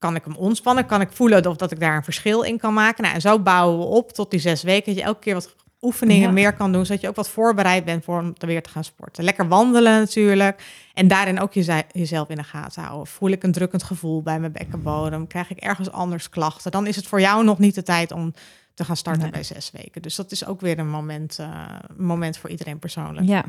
[0.00, 0.86] Kan ik hem ontspannen?
[0.86, 3.02] Kan ik voelen of dat ik daar een verschil in kan maken?
[3.02, 4.86] Nou, en zo bouwen we op tot die zes weken.
[4.86, 8.04] Dat je elke keer wat oefeningen meer kan doen, zodat je ook wat voorbereid bent
[8.04, 9.24] voor om weer te gaan sporten.
[9.24, 10.62] Lekker wandelen natuurlijk.
[10.94, 11.52] En daarin ook
[11.92, 13.06] jezelf in de gaten houden.
[13.06, 15.26] Voel ik een drukkend gevoel bij mijn bekkenbodem?
[15.26, 16.70] Krijg ik ergens anders klachten?
[16.70, 18.34] Dan is het voor jou nog niet de tijd om
[18.74, 20.02] te gaan starten bij zes weken.
[20.02, 23.26] Dus dat is ook weer een moment, uh, moment voor iedereen persoonlijk.
[23.26, 23.44] Ja.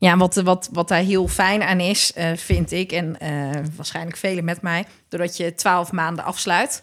[0.00, 4.16] Ja, wat, wat, wat daar heel fijn aan is, uh, vind ik, en uh, waarschijnlijk
[4.16, 6.82] velen met mij, doordat je twaalf maanden afsluit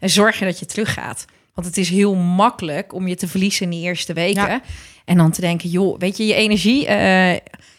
[0.00, 1.24] en zorg je dat je teruggaat.
[1.54, 4.62] Want het is heel makkelijk om je te verliezen in die eerste weken.
[5.04, 6.88] En dan te denken, joh, weet je, je energie.
[6.88, 7.32] Uh,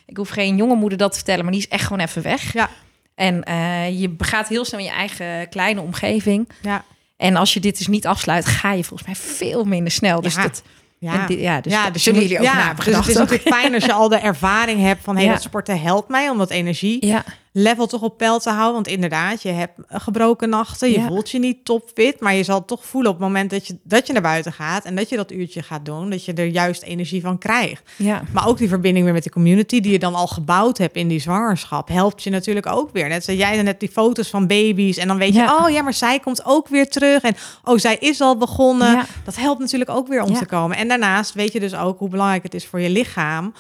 [0.06, 2.54] ik hoef geen jonge moeder dat te vertellen, maar die is echt gewoon even weg.
[2.54, 2.70] Ja.
[3.16, 3.36] En
[3.98, 6.50] je gaat heel snel in je eigen kleine omgeving.
[6.62, 6.86] Ja.
[7.18, 10.22] En als je dit dus niet afsluit, ga je volgens mij veel minder snel.
[10.22, 10.64] Dus dat
[11.00, 13.86] ja, ja dus, ja, dus zullen jullie ook ja, Dus het is natuurlijk fijn als
[13.86, 15.16] je al de ervaring hebt van...
[15.16, 17.24] hé, hey, dat sporten helpt mij om dat energie ja
[17.58, 18.74] level toch op peil te houden.
[18.74, 20.92] Want inderdaad, je hebt gebroken nachten.
[20.92, 22.20] Je voelt je niet topfit.
[22.20, 24.86] Maar je zal toch voelen op het moment dat je, dat je naar buiten gaat.
[24.86, 26.10] En dat je dat uurtje gaat doen.
[26.10, 27.92] Dat je er juist energie van krijgt.
[27.96, 28.22] Ja.
[28.32, 29.80] Maar ook die verbinding weer met de community.
[29.80, 31.88] Die je dan al gebouwd hebt in die zwangerschap.
[31.88, 33.08] Helpt je natuurlijk ook weer.
[33.08, 34.98] Net zoals jij net die foto's van baby's.
[34.98, 35.56] En dan weet je, ja.
[35.56, 37.22] oh ja, maar zij komt ook weer terug.
[37.22, 39.06] En oh, zij is al begonnen.
[39.24, 40.78] Dat helpt natuurlijk ook weer om te komen.
[40.78, 43.54] En daarnaast weet je dus ook hoe belangrijk het is voor je lichaam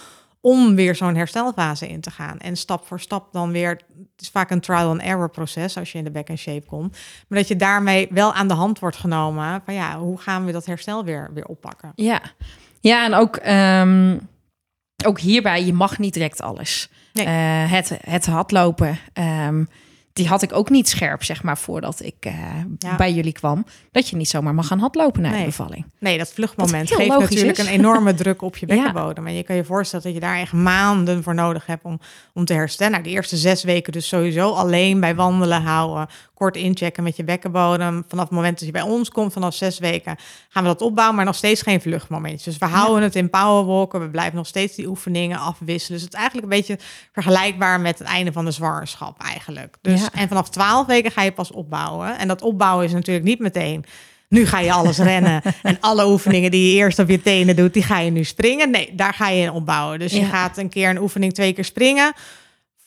[0.48, 2.40] om weer zo'n herstelfase in te gaan.
[2.40, 5.92] En stap voor stap dan weer, het is vaak een trial and error proces als
[5.92, 8.80] je in de back and shape komt, maar dat je daarmee wel aan de hand
[8.80, 11.92] wordt genomen van ja, hoe gaan we dat herstel weer, weer oppakken?
[11.96, 12.22] Ja,
[12.80, 14.28] ja en ook, um,
[15.06, 16.90] ook hierbij, je mag niet direct alles.
[17.14, 17.26] Nee.
[17.26, 19.70] Uh, het, het hardlopen, um,
[20.18, 23.66] die had ik ook niet scherp, zeg maar, voordat ik uh, bij jullie kwam.
[23.92, 25.40] Dat je niet zomaar mag gaan hardlopen na nee.
[25.40, 25.86] de bevalling.
[26.00, 29.24] Nee, dat vluchtmoment geeft natuurlijk een enorme druk op je bekkenbodem.
[29.24, 29.30] Ja.
[29.30, 32.00] En je kan je voorstellen dat je daar echt maanden voor nodig hebt om,
[32.34, 32.92] om te herstellen.
[32.92, 36.08] Nou, de eerste zes weken dus sowieso alleen bij wandelen houden.
[36.38, 38.04] Kort inchecken met je bekkenbodem.
[38.08, 40.16] Vanaf het moment dat je bij ons komt, vanaf zes weken,
[40.50, 41.16] gaan we dat opbouwen.
[41.16, 42.44] Maar nog steeds geen vluchtmomentjes.
[42.44, 44.00] Dus we houden het in powerwalken.
[44.00, 45.98] We blijven nog steeds die oefeningen afwisselen.
[45.98, 46.80] Dus het is eigenlijk een beetje
[47.12, 49.78] vergelijkbaar met het einde van de zwangerschap eigenlijk.
[49.82, 52.18] Dus en vanaf 12 weken ga je pas opbouwen.
[52.18, 53.86] En dat opbouwen is natuurlijk niet meteen.
[54.30, 55.42] Nu ga je alles rennen.
[55.64, 58.72] En alle oefeningen die je eerst op je tenen doet, die ga je nu springen.
[58.72, 60.00] Nee, daar ga je in opbouwen.
[60.00, 62.14] Dus je gaat een keer een oefening twee keer springen.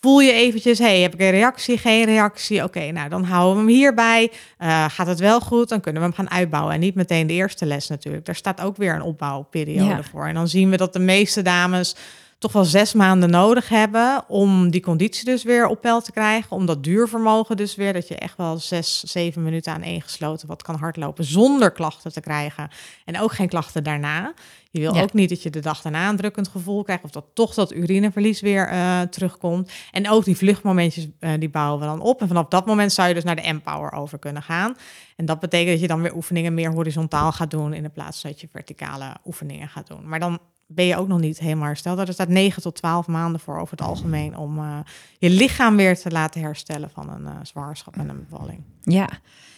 [0.01, 2.65] Voel je eventjes, hey, heb ik een reactie, geen reactie?
[2.65, 4.31] Oké, nou dan houden we hem hierbij.
[4.59, 6.75] Uh, gaat het wel goed, dan kunnen we hem gaan uitbouwen.
[6.75, 8.25] En niet meteen de eerste les natuurlijk.
[8.25, 10.27] Daar staat ook weer een opbouwperiode voor.
[10.27, 11.97] En dan zien we dat de meeste dames
[12.39, 16.57] toch wel zes maanden nodig hebben om die conditie dus weer op peil te krijgen.
[16.57, 20.49] Om dat duurvermogen dus weer, dat je echt wel zes, zeven minuten aan één gesloten
[20.49, 22.71] wat kan hardlopen zonder klachten te krijgen.
[23.05, 24.33] En ook geen klachten daarna.
[24.73, 27.25] Je wil ook niet dat je de dag daarna een drukkend gevoel krijgt of dat
[27.33, 29.73] toch dat urineverlies weer uh, terugkomt.
[29.91, 32.21] En ook die vluchtmomentjes, uh, die bouwen we dan op.
[32.21, 34.77] En vanaf dat moment zou je dus naar de Empower over kunnen gaan.
[35.17, 38.23] En dat betekent dat je dan weer oefeningen meer horizontaal gaat doen in de plaats
[38.23, 40.09] dat je verticale oefeningen gaat doen.
[40.09, 41.99] Maar dan ben je ook nog niet helemaal hersteld.
[41.99, 44.79] Er staat 9 tot 12 maanden voor over het algemeen om uh,
[45.19, 48.63] je lichaam weer te laten herstellen van een zwangerschap en een bevalling.
[48.83, 49.09] Ja,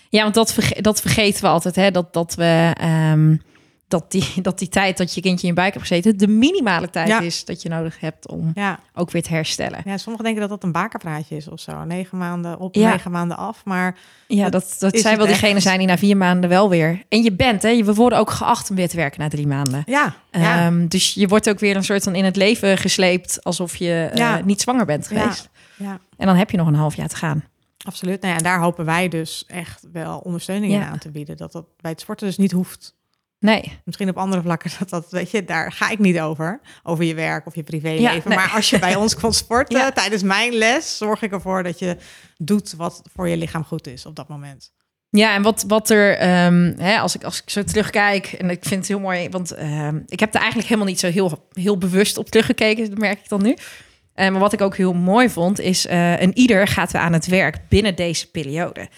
[0.08, 1.90] ja want dat, verge dat vergeten we altijd, hè?
[1.90, 2.76] Dat, dat we.
[3.12, 3.40] Um
[3.92, 6.90] dat die, dat die tijd dat je kindje in je buik hebt gezeten, de minimale
[6.90, 8.78] tijd is dat je nodig hebt om ja.
[8.94, 9.80] ook weer te herstellen.
[9.84, 11.84] Ja, sommigen denken dat dat een bakerpraatje is of zo.
[11.84, 12.90] Negen maanden op, ja.
[12.90, 13.64] negen maanden af.
[13.64, 17.02] Maar ja, dat, dat, zijn wel diegenen zijn die na vier maanden wel weer.
[17.08, 19.82] En je bent, hè, we worden ook geacht om weer te werken na drie maanden.
[19.86, 20.14] Ja.
[20.66, 24.10] Um, dus je wordt ook weer een soort van in het leven gesleept alsof je
[24.14, 25.48] uh, niet zwanger bent geweest.
[25.76, 26.00] Ja.
[26.16, 27.44] En dan heb je nog een half jaar te gaan.
[27.84, 28.20] Absoluut.
[28.20, 31.36] Nou ja, en daar hopen wij dus echt wel ondersteuning in aan te bieden.
[31.36, 32.94] Dat dat bij het sporten dus niet hoeft.
[33.42, 33.78] Nee.
[33.84, 36.60] Misschien op andere vlakken dat dat, weet je, daar ga ik niet over.
[36.82, 38.30] Over je werk of je privéleven.
[38.30, 41.78] Ja, Maar als je bij ons komt sporten tijdens mijn les, zorg ik ervoor dat
[41.78, 41.96] je
[42.36, 44.72] doet wat voor je lichaam goed is op dat moment.
[45.10, 46.12] Ja, en wat, wat er,
[46.46, 49.58] um, hè, als, ik, als ik zo terugkijk, en ik vind het heel mooi, want
[49.58, 53.18] um, ik heb er eigenlijk helemaal niet zo heel, heel bewust op teruggekeken, dat merk
[53.18, 53.50] ik dan nu.
[53.50, 53.56] Uh,
[54.14, 57.26] maar wat ik ook heel mooi vond, is uh, een ieder gaat weer aan het
[57.26, 58.88] werk binnen deze periode.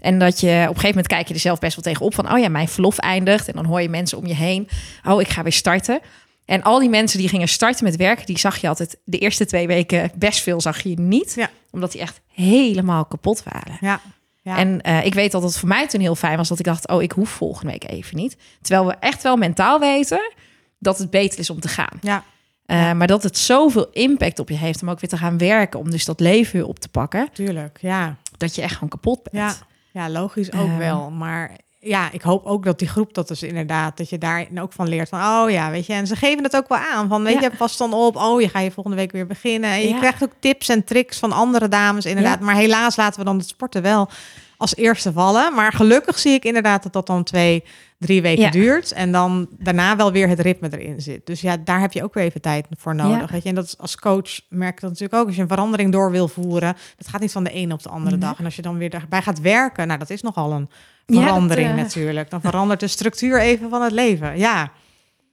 [0.00, 2.32] En dat je op een gegeven moment kijk je er zelf best wel tegenop van,
[2.32, 3.48] oh ja, mijn verlof eindigt.
[3.48, 4.68] En dan hoor je mensen om je heen,
[5.04, 6.00] oh, ik ga weer starten.
[6.44, 9.46] En al die mensen die gingen starten met werken, die zag je altijd de eerste
[9.46, 11.32] twee weken best veel zag je niet.
[11.34, 11.50] Ja.
[11.70, 13.76] Omdat die echt helemaal kapot waren.
[13.80, 14.00] Ja.
[14.42, 14.56] ja.
[14.56, 16.88] En eh, ik weet dat het voor mij toen heel fijn was dat ik dacht,
[16.88, 18.36] oh, ik hoef volgende week even niet.
[18.62, 20.32] Terwijl we echt wel mentaal weten
[20.78, 21.98] dat het beter is om te gaan.
[22.00, 22.24] ja.
[22.66, 25.80] Uh, maar dat het zoveel impact op je heeft om ook weer te gaan werken,
[25.80, 27.78] om dus dat leven weer op te pakken, tuurlijk.
[27.80, 28.16] Ja.
[28.36, 29.36] dat je echt gewoon kapot bent.
[29.36, 29.66] Ja,
[29.96, 30.76] ja logisch ook Ehm.
[30.78, 31.10] wel.
[31.10, 34.72] Maar ja, ik hoop ook dat die groep dat dus inderdaad, dat je daar ook
[34.72, 37.22] van leert van, oh ja, weet je, en ze geven het ook wel aan van,
[37.22, 37.40] weet Ja.
[37.40, 39.70] je, pas dan op, oh, je ga je volgende week weer beginnen.
[39.70, 39.98] En je Ja.
[39.98, 42.38] krijgt ook tips en tricks van andere dames inderdaad.
[42.38, 42.44] Ja.
[42.44, 44.08] Maar helaas laten we dan het sporten wel
[44.56, 45.54] als eerste vallen.
[45.54, 47.64] Maar gelukkig zie ik inderdaad dat dat dan twee,
[47.98, 48.50] drie weken Ja.
[48.50, 48.92] duurt.
[48.92, 51.26] En dan daarna wel weer het ritme erin zit.
[51.26, 53.20] Dus ja, daar heb je ook weer even tijd voor nodig.
[53.20, 53.32] Ja.
[53.32, 53.48] Weet je?
[53.48, 55.26] En dat is als coach merk ik dat natuurlijk ook.
[55.26, 57.88] Als je een verandering door wil voeren, dat gaat niet van de ene op de
[57.88, 58.20] andere Nee.
[58.28, 58.38] dag.
[58.38, 60.68] En als je dan weer daarbij gaat werken, nou, dat is nogal een
[61.06, 62.30] Ja, dat, verandering eh, natuurlijk.
[62.30, 64.38] Dan verandert de structuur even van het leven.
[64.38, 64.70] Ja,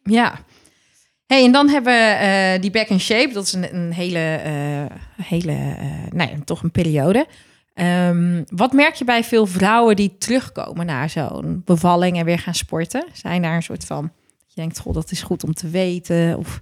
[0.04, 0.34] Ja.
[1.28, 3.34] Hey, en dan hebben we eh, die back in shape.
[3.34, 5.54] Dat is een, een hele, eh, hele
[6.12, 7.28] nou ja, toch een periode.
[7.74, 12.54] Ehm, wat merk je bij veel vrouwen die terugkomen na zo'n bevalling en weer gaan
[12.54, 13.06] sporten?
[13.14, 14.12] Zijn daar een soort van,
[14.48, 16.38] je denkt, goh, dat is goed om te weten?
[16.38, 16.62] Of,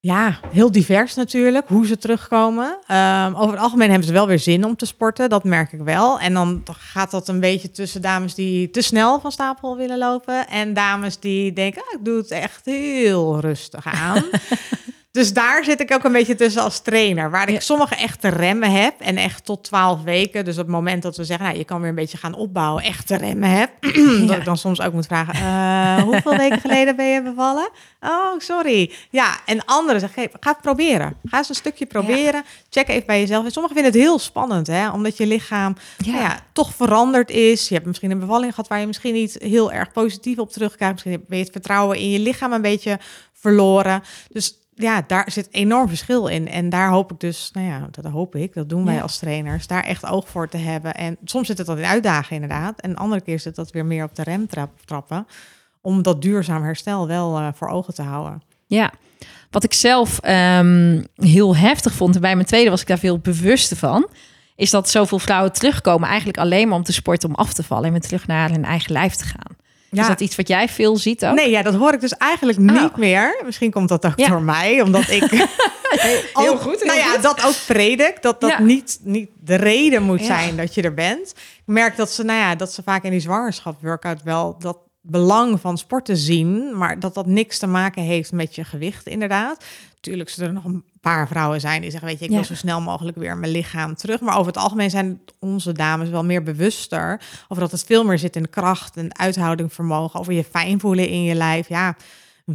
[0.00, 2.78] ja, heel divers natuurlijk, hoe ze terugkomen.
[2.86, 5.80] Ehm, over het algemeen hebben ze wel weer zin om te sporten, dat merk ik
[5.80, 6.20] wel.
[6.20, 10.48] En dan gaat dat een beetje tussen dames die te snel van stapel willen lopen...
[10.48, 14.24] en dames die denken, ah, ik doe het echt heel rustig aan.
[15.18, 17.30] Dus daar zit ik ook een beetje tussen als trainer.
[17.30, 17.60] Waar ik Ja.
[17.60, 18.94] sommige echt te remmen heb.
[19.00, 20.44] En echt tot 12 weken.
[20.44, 22.82] Dus op het moment dat we zeggen, nou, je kan weer een beetje gaan opbouwen.
[22.82, 23.70] Echt te remmen heb.
[24.28, 27.68] Dat ik dan soms ook moet vragen, eh, hoeveel weken geleden ben je bevallen?
[28.00, 28.92] Oh, sorry.
[29.10, 31.16] Ja, en anderen zeggen, hey, ga het proberen.
[31.24, 32.44] Ga eens een stukje proberen.
[32.70, 33.44] Check even bij jezelf.
[33.44, 34.90] En sommigen vinden het heel spannend, hè.
[34.90, 36.10] Omdat je lichaam Ja.
[36.12, 37.68] nou ja, toch veranderd is.
[37.68, 40.92] Je hebt misschien een bevalling gehad waar je misschien niet heel erg positief op terugkijkt.
[40.92, 42.98] Misschien ben je het vertrouwen in je lichaam een beetje
[43.32, 44.02] verloren.
[44.28, 46.48] Dus ja, daar zit enorm verschil in.
[46.48, 49.00] En daar hoop ik dus, nou ja, dat hoop ik, dat doen wij Ja.
[49.00, 50.94] als trainers, daar echt oog voor te hebben.
[50.94, 52.80] En soms zit het dat in uitdagen inderdaad.
[52.80, 55.26] En de andere keer zit dat weer meer op de rem trap- trappen.
[55.80, 58.42] Om dat duurzaam herstel wel eh, voor ogen te houden.
[58.66, 58.92] Ja,
[59.50, 63.18] wat ik zelf ehm, heel heftig vond, en bij mijn tweede was ik daar veel
[63.18, 64.08] bewuster van,
[64.56, 67.84] is dat zoveel vrouwen terugkomen eigenlijk alleen maar om te sporten om af te vallen
[67.84, 69.56] en weer terug naar hun eigen lijf te gaan.
[69.90, 71.34] Is dat iets wat jij veel ziet ook?
[71.34, 72.94] Nee, ja, dat hoor ik dus eigenlijk niet Oh.
[72.96, 73.42] meer.
[73.44, 74.28] Misschien komt dat ook Ja.
[74.28, 77.22] door mij, omdat ik Heel ook- goed, heel nou ja, goed.
[77.22, 78.60] dat ook predik, dat dat Ja.
[78.60, 80.26] niet, niet de reden moet Ja.
[80.26, 81.30] zijn dat je er bent.
[81.36, 84.78] Ik merk dat ze, nou ja, dat ze vaak in die zwangerschap workout wel dat
[85.10, 89.64] belang van sporten zien, maar dat dat niks te maken heeft met je gewicht, inderdaad.
[90.00, 92.36] Tuurlijk zullen er nog een paar vrouwen zijn die zeggen, weet je, ik Ja.
[92.36, 94.20] wil zo snel mogelijk weer mijn lichaam terug.
[94.20, 98.18] Maar over het algemeen zijn onze dames wel meer bewuster over dat het veel meer
[98.18, 101.68] zit in kracht en uithoudingsvermogen, over je fijn voelen in je lijf.
[101.68, 101.96] Ja,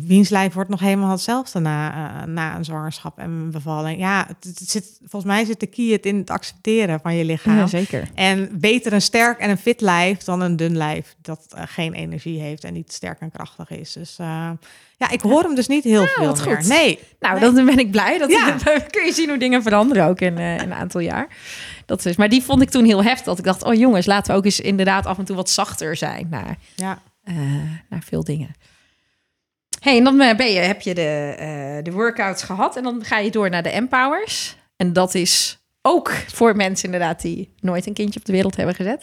[0.01, 3.99] wiens lijf wordt nog helemaal hetzelfde na, eh, na een zwangerschap en een bevalling.
[3.99, 7.25] Ja, het, het zit, volgens mij zit de key het in het accepteren van je
[7.25, 7.57] lichaam.
[7.57, 8.09] Ja, zeker.
[8.13, 11.93] En beter een sterk en een fit lijf dan een dun lijf dat eh, geen
[11.93, 13.93] energie heeft en niet sterk en krachtig is.
[13.93, 14.49] Dus eh,
[14.97, 16.55] ja, ik hoor hem dus niet heel veel wat meer.
[16.57, 16.67] goed.
[16.67, 17.51] Nee, Nou, Nee.
[17.53, 18.17] dan ben ik blij.
[18.17, 18.55] Dat Ja.
[18.91, 21.27] kun je zien hoe dingen veranderen ook in, in een aantal jaar.
[21.85, 23.25] Dat is, maar die vond ik toen heel heftig.
[23.25, 25.95] Dat ik dacht, oh jongens, laten we ook eens inderdaad af en toe wat zachter
[25.95, 27.01] zijn naar, ja.
[27.89, 28.55] naar veel dingen.
[29.83, 33.03] Hey, en dan eh, ben je, heb je de, eh, de workouts gehad en dan
[33.03, 34.55] ga je door naar de empowers.
[34.75, 38.75] En dat is ook voor mensen inderdaad die nooit een kindje op de wereld hebben
[38.75, 39.01] gezet.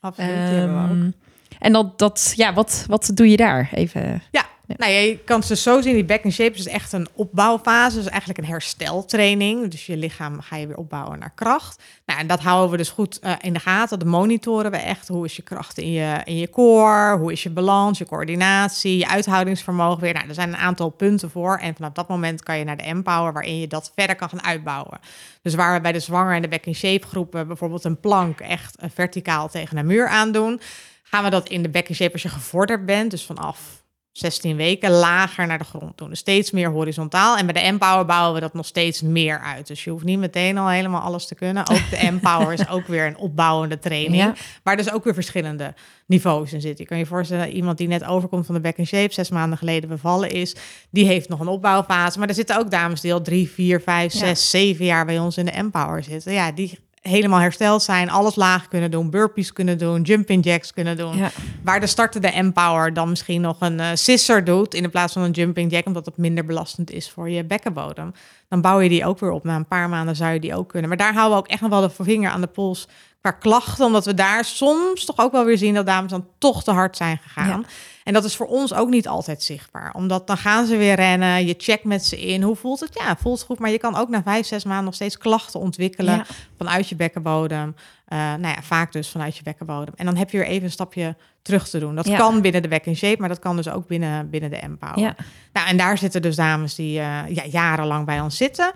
[0.00, 0.30] Absoluut.
[0.30, 0.90] we ook.
[0.90, 1.10] Ehm,
[1.58, 3.68] en dat, dat, ja, wat, wat doe je daar?
[3.72, 4.22] Even.
[4.30, 5.94] Ja, nou je kan dus zo zien.
[5.94, 7.96] Die back in shape is echt een opbouwfase.
[7.96, 9.70] Dus eigenlijk een hersteltraining.
[9.70, 11.82] Dus je lichaam ga je weer opbouwen naar kracht.
[12.06, 13.98] Nou, en dat houden we dus goed eh, in de gaten.
[13.98, 15.08] Dat monitoren we echt.
[15.08, 17.16] Hoe is je kracht in je, in je core?
[17.16, 20.12] Hoe is je balans, je coördinatie, je uithoudingsvermogen weer?
[20.12, 21.56] Nou, er zijn een aantal punten voor.
[21.56, 24.44] En vanaf dat moment kan je naar de empower, waarin je dat verder kan gaan
[24.44, 24.98] uitbouwen.
[25.42, 28.40] Dus waar we bij de zwanger en de back in shape groepen bijvoorbeeld een plank
[28.40, 30.60] echt eh, verticaal tegen een muur aandoen,
[31.02, 33.83] gaan we dat in de back in shape als je gevorderd bent, dus vanaf
[34.18, 36.08] 16 weken lager naar de grond doen.
[36.08, 37.36] Dus steeds meer horizontaal.
[37.36, 39.66] En bij de Empower bouwen we dat nog steeds meer uit.
[39.66, 41.68] Dus je hoeft niet meteen al helemaal alles te kunnen.
[41.70, 44.22] Ook de Empower is ook weer een opbouwende training.
[44.22, 44.34] Ja.
[44.62, 45.74] Waar dus ook weer verschillende
[46.06, 46.82] niveaus in zitten.
[46.84, 49.58] Je kan je voorstellen, iemand die net overkomt van de back in shape, zes maanden
[49.58, 50.56] geleden bevallen is,
[50.90, 52.18] die heeft nog een opbouwfase.
[52.18, 54.18] Maar er zitten ook dames die al drie, vier, vijf, Ja.
[54.18, 56.32] zes, zeven jaar bij ons in de Empower zitten.
[56.32, 60.96] Ja, die helemaal hersteld zijn, alles laag kunnen doen, burpees kunnen doen, jumping jacks kunnen
[60.96, 61.16] doen.
[61.16, 61.30] Ja.
[61.64, 65.30] Waar de startende Empower dan misschien nog een eh scissor doet in plaats van een
[65.30, 68.12] jumping jack, omdat het minder belastend is voor je bekkenbodem.
[68.48, 69.44] Dan bouw je die ook weer op.
[69.44, 70.88] Na een paar maanden zou je die ook kunnen.
[70.88, 72.88] Maar daar houden we ook echt nog wel de vinger aan de pols
[73.20, 76.64] qua klachten, omdat we daar soms toch ook wel weer zien dat dames dan toch
[76.64, 77.48] te hard zijn gegaan.
[77.60, 77.66] Ja.
[78.04, 79.92] En dat is voor ons ook niet altijd zichtbaar.
[79.94, 82.42] Omdat dan gaan ze weer rennen, je checkt met ze in.
[82.42, 82.90] Hoe voelt het?
[83.00, 83.58] Ja, het voelt goed.
[83.58, 86.24] Maar je kan ook na vijf, zes maanden nog steeds klachten ontwikkelen Ja.
[86.58, 87.74] vanuit je bekkenbodem.
[88.06, 89.94] Eh, nou ja, vaak dus vanuit je bekkenbodem.
[89.96, 91.94] En dan heb je weer even een stapje terug te doen.
[91.94, 92.16] Dat Ja.
[92.16, 94.98] kan binnen de back in shape, maar dat kan dus ook binnen, binnen de empower.
[94.98, 95.14] Ja.
[95.52, 98.72] Nou, en daar zitten dus dames die eh, ja, jarenlang bij ons zitten.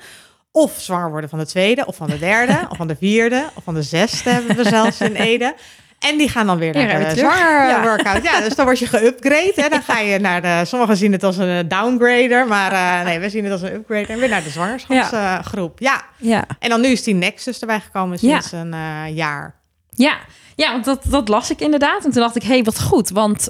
[0.52, 3.64] Of zwanger worden van de tweede, of van de derde, of van de vierde, of
[3.64, 5.54] van de zesde hebben we zelfs in Ede.
[5.98, 7.82] En die gaan dan weer naar de zwanger Ja.
[7.82, 8.22] workout.
[8.22, 9.52] Ja, dus dan word je geupgrade.
[9.54, 9.68] Hè?
[9.68, 10.62] Dan ga je naar de...
[10.64, 12.46] Sommigen zien het als een downgrader.
[12.46, 14.06] Maar eh, nee, we zien het als een upgrade.
[14.06, 15.78] En weer naar de zwangerschapsgroep.
[15.78, 16.04] Ja.
[16.16, 16.44] Ja.
[16.58, 19.54] En dan nu is die Nexus erbij gekomen sinds een eh, jaar.
[19.94, 20.18] Ja,
[20.56, 22.04] ja want dat, dat las ik inderdaad.
[22.04, 23.10] En toen dacht ik, hé, hey, wat goed.
[23.10, 23.48] Want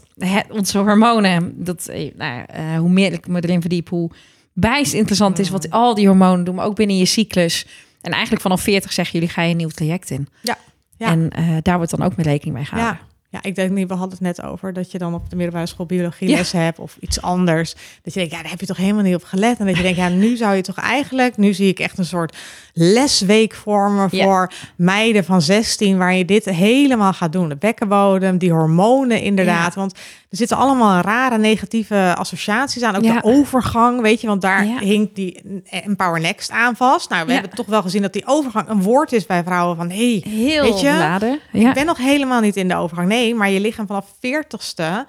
[0.51, 4.11] onze hormonen, dat, eh, nou, eh, hoe meer ik me erin verdiep, hoe
[4.53, 7.67] bijst interessant is wat al die hormonen doen, maar ook binnen je cyclus.
[8.01, 10.29] En eigenlijk vanaf 40 zeggen jullie, ga je een nieuw traject in.
[10.43, 10.57] Ja.
[10.99, 11.07] Ja.
[11.07, 13.01] En eh, daar wordt dan ook mee rekening mee gehouden.
[13.01, 13.07] Ja.
[13.31, 15.67] Ja, ik denk niet, we hadden het net over dat je dan op de middelbare
[15.67, 17.75] school biologie les hebt of iets anders.
[18.03, 19.59] Dat je denkt, ja, daar heb je toch helemaal niet op gelet.
[19.59, 22.05] En dat je denkt, ja, nu zou je toch eigenlijk, nu zie ik echt een
[22.05, 22.37] soort
[22.73, 24.25] lesweek vormen Ja.
[24.25, 27.49] voor meiden van 16, waar je dit helemaal gaat doen.
[27.49, 29.75] De bekkenbodem, die hormonen inderdaad.
[29.75, 29.93] Want
[30.31, 32.97] er zitten allemaal rare negatieve associaties aan.
[32.97, 37.11] Ook de overgang, weet je, want daar hinkt die Empower Next aan vast.
[37.11, 39.91] Nou, we hebben toch wel gezien dat die overgang een woord is bij vrouwen van,
[39.91, 41.39] hey, Heel Weet je?
[41.53, 43.09] ik ben nog helemaal niet in de overgang.
[43.09, 45.09] Nee, maar je lichaam vanaf 40ste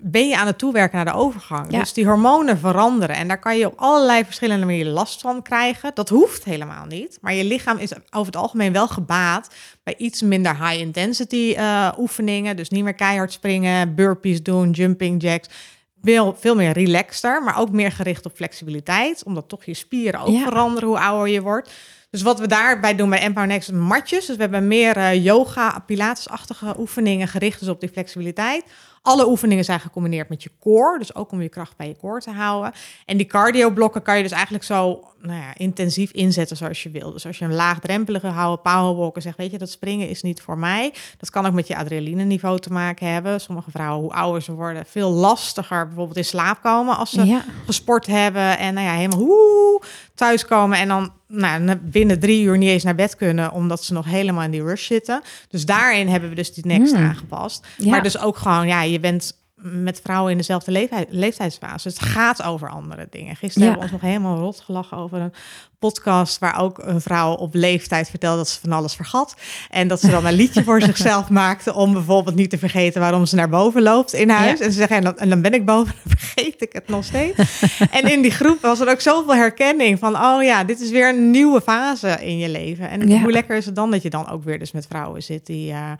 [0.00, 1.72] ben je aan het toewerken naar de overgang.
[1.72, 1.78] Ja.
[1.78, 3.16] Dus die hormonen veranderen.
[3.16, 5.90] En daar kan je op allerlei verschillende manieren last van krijgen.
[5.94, 7.18] Dat hoeft helemaal niet.
[7.20, 11.88] Maar je lichaam is over het algemeen wel gebaat bij iets minder high intensity eh,
[11.98, 12.56] oefeningen.
[12.56, 15.48] Dus niet meer keihard springen, burpees doen, jumping jacks.
[16.02, 19.24] Veel, veel meer relaxter, maar ook meer gericht op flexibiliteit.
[19.24, 20.42] Omdat toch je spieren ook Ja.
[20.42, 21.70] veranderen hoe ouder je wordt.
[22.10, 24.26] Dus wat we daarbij doen bij Empower Next, matjes.
[24.26, 28.64] Dus we hebben meer eh, yoga, pilatesachtige oefeningen gericht dus op die flexibiliteit.
[29.02, 32.20] Alle oefeningen zijn gecombineerd met je core, dus ook om je kracht bij je core
[32.20, 32.72] te houden.
[33.06, 37.12] En die cardio-blokken kan je dus eigenlijk zo nou ja, intensief inzetten zoals je wil.
[37.12, 40.58] Dus als je een laagdrempelige houden powerwalken zegt, weet je, dat springen is niet voor
[40.58, 40.94] mij.
[41.18, 43.40] Dat kan ook met je adrenaline niveau te maken hebben.
[43.40, 47.44] Sommige vrouwen, hoe ouder ze worden, veel lastiger bijvoorbeeld in slaap komen als ze Ja.
[47.66, 49.82] gesport hebben en nou ja, helemaal hoe
[50.20, 54.04] thuiskomen en dan nou, binnen drie uur niet eens naar bed kunnen, omdat ze nog
[54.04, 55.22] helemaal in die rush zitten.
[55.48, 57.04] Dus daarin hebben we dus die next Hmm.
[57.04, 57.66] aangepast.
[57.76, 57.90] Ja.
[57.90, 61.88] Maar dus ook gewoon, ja, je bent met vrouwen in dezelfde leeftijd, leeftijdsfase.
[61.88, 63.36] Het gaat over andere dingen.
[63.36, 63.74] Gisteren Ja.
[63.74, 65.32] hebben we ons nog helemaal rot gelachen over een
[65.78, 69.34] podcast waar ook een vrouw op leeftijd vertelde dat ze van alles vergat.
[69.70, 73.26] En dat ze dan een liedje voor zichzelf maakte om bijvoorbeeld niet te vergeten waarom
[73.26, 74.58] ze naar boven loopt in huis.
[74.58, 74.64] Ja.
[74.64, 77.04] En ze zeggen, en dan, en dan ben ik boven, dan vergeet ik het nog
[77.04, 77.62] steeds.
[77.90, 81.08] en in die groep was er ook zoveel herkenning van, oh ja, dit is weer
[81.08, 82.90] een nieuwe fase in je leven.
[82.90, 83.20] En Ja.
[83.20, 85.70] hoe lekker is het dan dat je dan ook weer dus met vrouwen zit die
[85.72, 85.90] eh,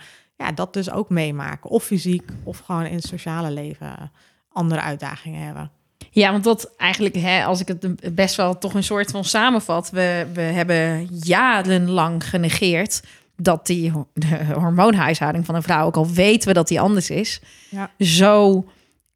[0.41, 1.71] ja, dat dus ook meemaken.
[1.71, 4.13] Of fysiek, of gewoon in het sociale leven
[4.53, 5.71] andere uitdagingen hebben.
[6.11, 9.91] Ja, want dat eigenlijk, hè, als ik het best wel toch een soort van samenvat,
[9.91, 13.03] we, we hebben jarenlang genegeerd
[13.37, 17.41] dat die de hormoonhuishouding van een vrouw, ook al weten we dat die anders is,
[17.71, 17.91] Ja.
[17.99, 18.65] zo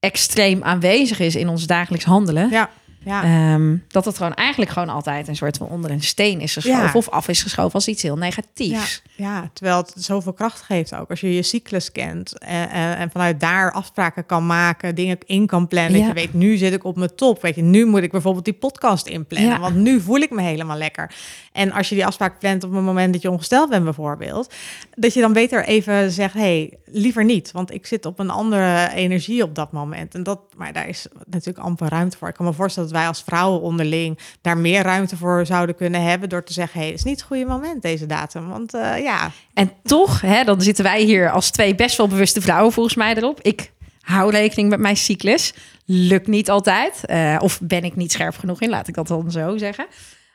[0.01, 2.51] extreem aanwezig is in ons dagelijks handelen.
[2.51, 2.70] Ja,
[3.05, 3.22] ja.
[3.22, 6.82] Ehm, dat het gewoon eigenlijk gewoon altijd een soort van onder een steen is geschoven
[6.82, 6.90] Ja.
[6.92, 9.02] of af is geschoven als iets heel negatiefs.
[9.16, 11.11] Ja, terwijl het zoveel kracht geeft ook.
[11.11, 15.46] Als je je cyclus kent en, en, en vanuit daar afspraken kan maken, dingen in
[15.46, 15.98] kan plannen.
[15.98, 17.42] Dat je weet, nu zit ik op mijn top.
[17.42, 20.76] Weet je, nu moet ik bijvoorbeeld die podcast inplannen, want nu voel ik me helemaal
[20.76, 21.11] lekker.
[21.52, 24.55] En als je die afspraak plant op het moment dat je ongesteld bent bijvoorbeeld,
[24.94, 28.90] dat je dan beter even zegt, hey, liever niet, want ik zit op een andere
[28.94, 30.14] energie op dat moment.
[30.14, 32.28] En dat, maar daar is natuurlijk amper ruimte voor.
[32.28, 36.03] Ik kan me voorstellen dat wij als vrouwen onderling daar meer ruimte voor zouden kunnen
[36.03, 39.03] hebben door te zeggen, hey, het is niet het goede moment deze datum, want eh,
[39.03, 42.95] ja, En toch, hè, dan zitten wij hier als twee best wel bewuste vrouwen volgens
[42.95, 43.40] mij erop.
[43.40, 45.55] Ik hou rekening met mijn cyclus.
[45.84, 47.05] Lukt niet altijd.
[47.05, 49.86] Eh, of ben ik niet scherp genoeg in, laat ik dat dan zo zeggen.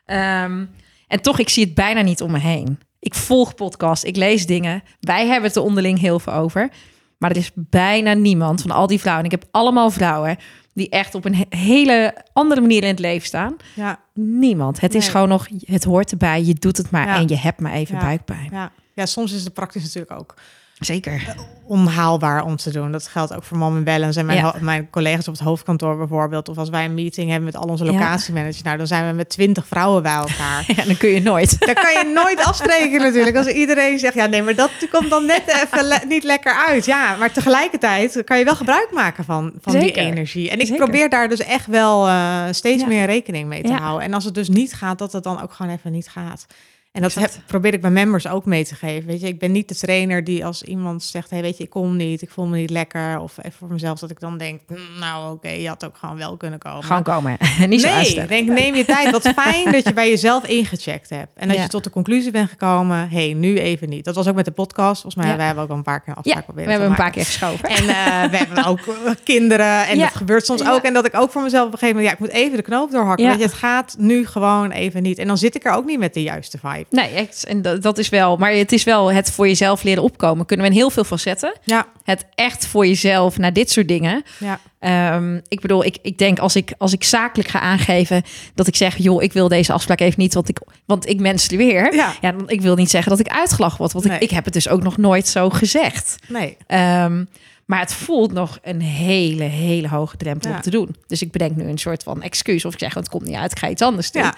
[0.06, 0.66] Ehm,
[1.08, 2.80] en toch, ik zie het bijna niet om me heen.
[3.00, 4.84] Ik volg podcast, ik lees dingen.
[5.00, 6.70] Wij hebben het er onderling heel veel over.
[7.18, 9.26] Maar er is bijna niemand van al die vrouwen.
[9.26, 10.38] En ik heb allemaal vrouwen
[10.74, 13.56] die echt op een he- hele andere manier in het leven staan.
[13.76, 14.00] ja.
[14.14, 14.80] Niemand.
[14.80, 16.44] Het is gewoon nog, het hoort erbij.
[16.44, 17.16] Je doet het maar Ja.
[17.16, 18.02] en je hebt maar even Ja.
[18.02, 18.50] buikpijn.
[18.52, 18.72] Ja.
[18.94, 20.34] ja, soms is het praktisch natuurlijk ook
[20.80, 21.36] Zeker.
[21.68, 22.92] onhaalbaar om te doen.
[22.92, 24.56] Dat geldt ook voor Mom in Balance en mijn, Ja.
[24.60, 26.50] mijn collega's op het hoofdkantoor bijvoorbeeld.
[26.50, 27.92] Of als wij een meeting hebben met al onze Ja.
[27.92, 28.62] locatiemanagers.
[28.62, 30.64] Nou, dan zijn we met twintig vrouwen bij elkaar.
[30.76, 31.60] Ja, dan kun je nooit.
[31.60, 33.36] Daar kan je nooit afspreken natuurlijk.
[33.38, 36.86] Als iedereen zegt, ja nee, maar dat komt dan net even le- niet lekker uit.
[36.86, 40.50] Ja, maar tegelijkertijd kan je wel gebruik maken van, van die energie.
[40.50, 40.84] En ik Zeker.
[40.84, 42.88] probeer daar dus echt wel eh, steeds Ja.
[42.88, 43.80] meer rekening mee te Ja.
[43.80, 44.08] houden.
[44.08, 46.46] En als het dus niet gaat, dat het dan ook gewoon even niet gaat.
[46.92, 49.08] En dat heb, probeer ik mijn members ook mee te geven.
[49.08, 51.70] Weet je, ik ben niet de trainer die als iemand zegt: hey, weet je, ik
[51.70, 53.20] kom niet, ik voel me niet lekker.
[53.20, 56.18] Of even voor mezelf dat ik dan denk: "Mm, nou, oké, je had ook gewoon
[56.18, 56.84] wel kunnen komen.
[56.84, 57.38] Gewoon komen.
[57.68, 58.28] Niet zo nee, uitstellen.
[58.30, 59.12] denk, neem je tijd.
[59.12, 61.30] Wat fijn dat je bij jezelf ingecheckt hebt.
[61.38, 61.64] En dat Ja.
[61.64, 64.06] je tot de conclusie bent gekomen: hey, nu even niet.
[64.06, 65.02] Dat was ook met de podcast.
[65.02, 65.38] Volgens mij Ja.
[65.38, 67.70] wij hebben ook al een paar keer een Ja, we hebben een paar keer geschoven.
[67.70, 69.88] En eh, we hebben ook eh, kinderen.
[69.88, 70.82] En dat gebeurt soms ook.
[70.84, 72.20] En dat ik ook voor mezelf op een gegeven moment...
[72.20, 73.28] ja, ik moet even de knoop doorhakken.
[73.28, 75.18] Weet je, het gaat nu gewoon even niet.
[75.18, 76.79] En dan zit ik er ook niet met de juiste vibe.
[76.90, 78.38] Nee, echt, en dat, dat is wel.
[78.38, 80.46] Maar het is wel het voor jezelf leren opkomen.
[80.46, 81.54] Kunnen we in heel veel facetten.
[81.64, 84.24] Ja, Het echt voor jezelf naar dit soort dingen.
[84.40, 84.60] ja.
[84.80, 88.24] Ehm, ik bedoel, ik, ik denk als ik, als ik zakelijk ga aangeven
[88.56, 91.96] dat ik zeg, joh, ik wil deze afspraak even niet, want ik, want ik menstrueer.
[91.96, 92.14] Ja.
[92.22, 94.16] Ja, dan, ik wil niet zeggen dat ik uitgelachen word, want Nee.
[94.16, 96.16] ik, ik heb het dus ook nog nooit zo gezegd.
[96.28, 96.58] Nee.
[96.68, 97.24] Ehm,
[97.66, 100.56] maar het voelt nog een hele, hele hoge drempel Ja.
[100.56, 100.96] om te doen.
[101.08, 103.52] Dus ik bedenk nu een soort van excuus of ik zeg, het komt niet uit,
[103.52, 104.24] ik ga iets anders doen.
[104.24, 104.34] Ja.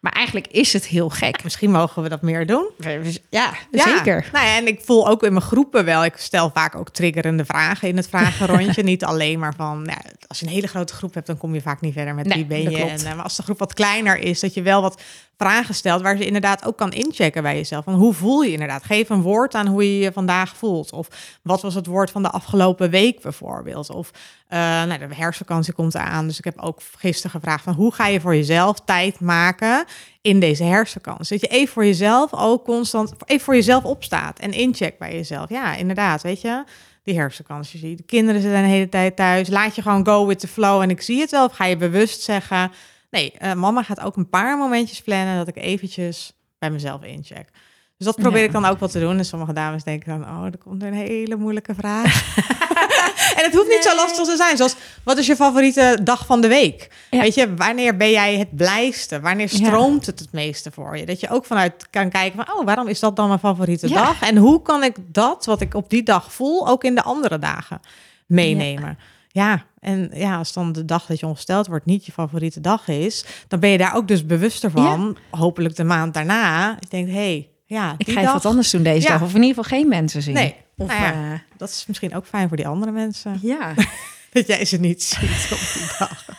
[0.00, 1.44] Maar eigenlijk is het heel gek.
[1.44, 2.70] Misschien mogen we dat meer doen.
[2.78, 3.52] Ja, Ja.
[3.70, 4.28] zeker.
[4.32, 6.04] Nou ja, en ik voel ook in mijn groepen wel.
[6.04, 8.82] Ik stel vaak ook triggerende vragen in het vragenrondje.
[8.92, 11.60] niet alleen maar van, nou, als je een hele grote groep hebt, dan kom je
[11.60, 12.78] vaak niet verder met Nee, wie ben dat je.
[12.78, 13.02] klopt.
[13.02, 15.02] En, eh, maar als de groep wat kleiner is, dat je wel wat
[15.36, 17.84] vragen stelt waar ze inderdaad ook kan inchecken bij jezelf.
[17.84, 18.84] Van hoe voel je inderdaad?
[18.84, 20.92] Geef een woord aan hoe je je vandaag voelt.
[20.92, 21.08] Of
[21.42, 23.90] wat was het woord van de afgelopen week bijvoorbeeld?
[23.90, 24.10] Of
[24.48, 26.26] eh, nou, de herfstvakantie komt eraan.
[26.26, 29.84] Dus ik heb ook gisteren gevraagd van hoe ga je voor jezelf tijd maken
[30.20, 31.38] in deze herfstvakantie?
[31.38, 35.48] Dat je even voor jezelf ook constant even voor jezelf opstaat en incheck bij jezelf.
[35.48, 36.64] Ja, inderdaad, weet je.
[37.04, 37.96] Die herfstvakantie zie.
[37.96, 39.48] De kinderen zitten de hele tijd thuis.
[39.48, 40.82] Laat je gewoon go with the flow.
[40.82, 41.44] En ik zie het wel.
[41.44, 42.70] Of ga je bewust zeggen...
[43.16, 45.36] Nee, eh, mama gaat ook een paar momentjes plannen...
[45.36, 47.48] dat ik eventjes bij mezelf incheck.
[47.96, 48.46] Dus dat probeer Ja.
[48.46, 49.18] ik dan ook wel te doen.
[49.18, 50.28] En sommige dames denken dan...
[50.38, 52.36] oh, er komt een hele moeilijke vraag.
[53.38, 54.56] en het hoeft niet zo lastig te zijn.
[54.56, 56.90] Zoals, wat is je favoriete dag van de week?
[57.10, 57.20] Ja.
[57.20, 59.20] Weet je, wanneer ben jij het blijste?
[59.20, 59.56] Wanneer Ja.
[59.66, 61.06] stroomt het het meeste voor je?
[61.06, 62.54] Dat je ook vanuit kan kijken van...
[62.58, 64.22] oh, waarom is dat dan mijn favoriete dag?
[64.22, 66.68] En hoe kan ik dat, wat ik op die dag voel...
[66.68, 67.80] ook in de andere dagen
[68.26, 68.98] meenemen?
[69.36, 72.88] Ja, en ja, als dan de dag dat je ongesteld wordt niet je favoriete dag
[72.88, 75.16] is, dan ben je daar ook dus bewuster van.
[75.30, 76.76] Hopelijk de maand daarna.
[76.80, 79.12] Je denkt, hé, hey, ja, Ik ga even dag, wat anders doen deze Ja.
[79.12, 79.22] dag.
[79.22, 80.34] Of in ieder geval geen mensen zien.
[80.34, 80.54] Nee.
[80.76, 81.12] Of, Nou ja.
[81.12, 83.38] eh, dat is misschien ook fijn voor die andere mensen.
[83.42, 83.74] ja.
[84.32, 86.24] Dat jij ze niet ziet op die dag.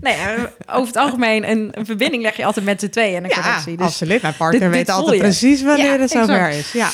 [0.00, 3.24] Nee, eh, over het algemeen, een, een verbinding leg je altijd met z'n tweeën en
[3.24, 3.76] een Ja, connectie.
[3.76, 4.22] Dus, absoluut.
[4.22, 5.22] Mijn partner dit- dit weet altijd je.
[5.22, 6.54] precies wanneer Ja, het zover exact.
[6.54, 6.72] is.
[6.72, 6.88] Ja.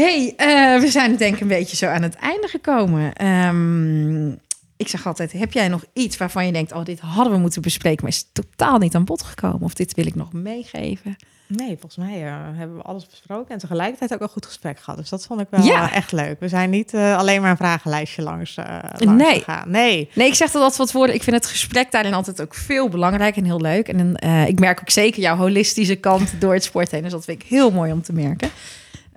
[0.00, 3.12] Hey, eh, we zijn denk ik een beetje zo aan het einde gekomen.
[3.12, 4.28] Ehm,
[4.76, 6.72] ik zeg altijd, heb jij nog iets waarvan je denkt...
[6.72, 9.60] oh, dit hadden we moeten bespreken, maar is totaal niet aan bod gekomen?
[9.62, 11.16] Of dit wil ik nog meegeven?
[11.46, 14.98] Nee, volgens mij eh, hebben we alles besproken en tegelijkertijd ook een goed gesprek gehad.
[14.98, 15.92] Dus dat vond ik wel Ja.
[15.92, 16.40] echt leuk.
[16.40, 18.56] We zijn niet eh, alleen maar een vragenlijstje langs,
[18.98, 19.38] langs Nee.
[19.38, 19.70] gegaan.
[19.70, 20.10] Nee.
[20.14, 21.14] Nee, ik zeg dat altijd wat woorden.
[21.14, 23.88] Ik vind het gesprek daarin altijd ook veel belangrijk en heel leuk.
[23.88, 24.14] En
[24.48, 27.02] ik merk ook zeker jouw holistische kant door het sport heen.
[27.02, 28.50] Dus dat vind ik heel mooi om te merken.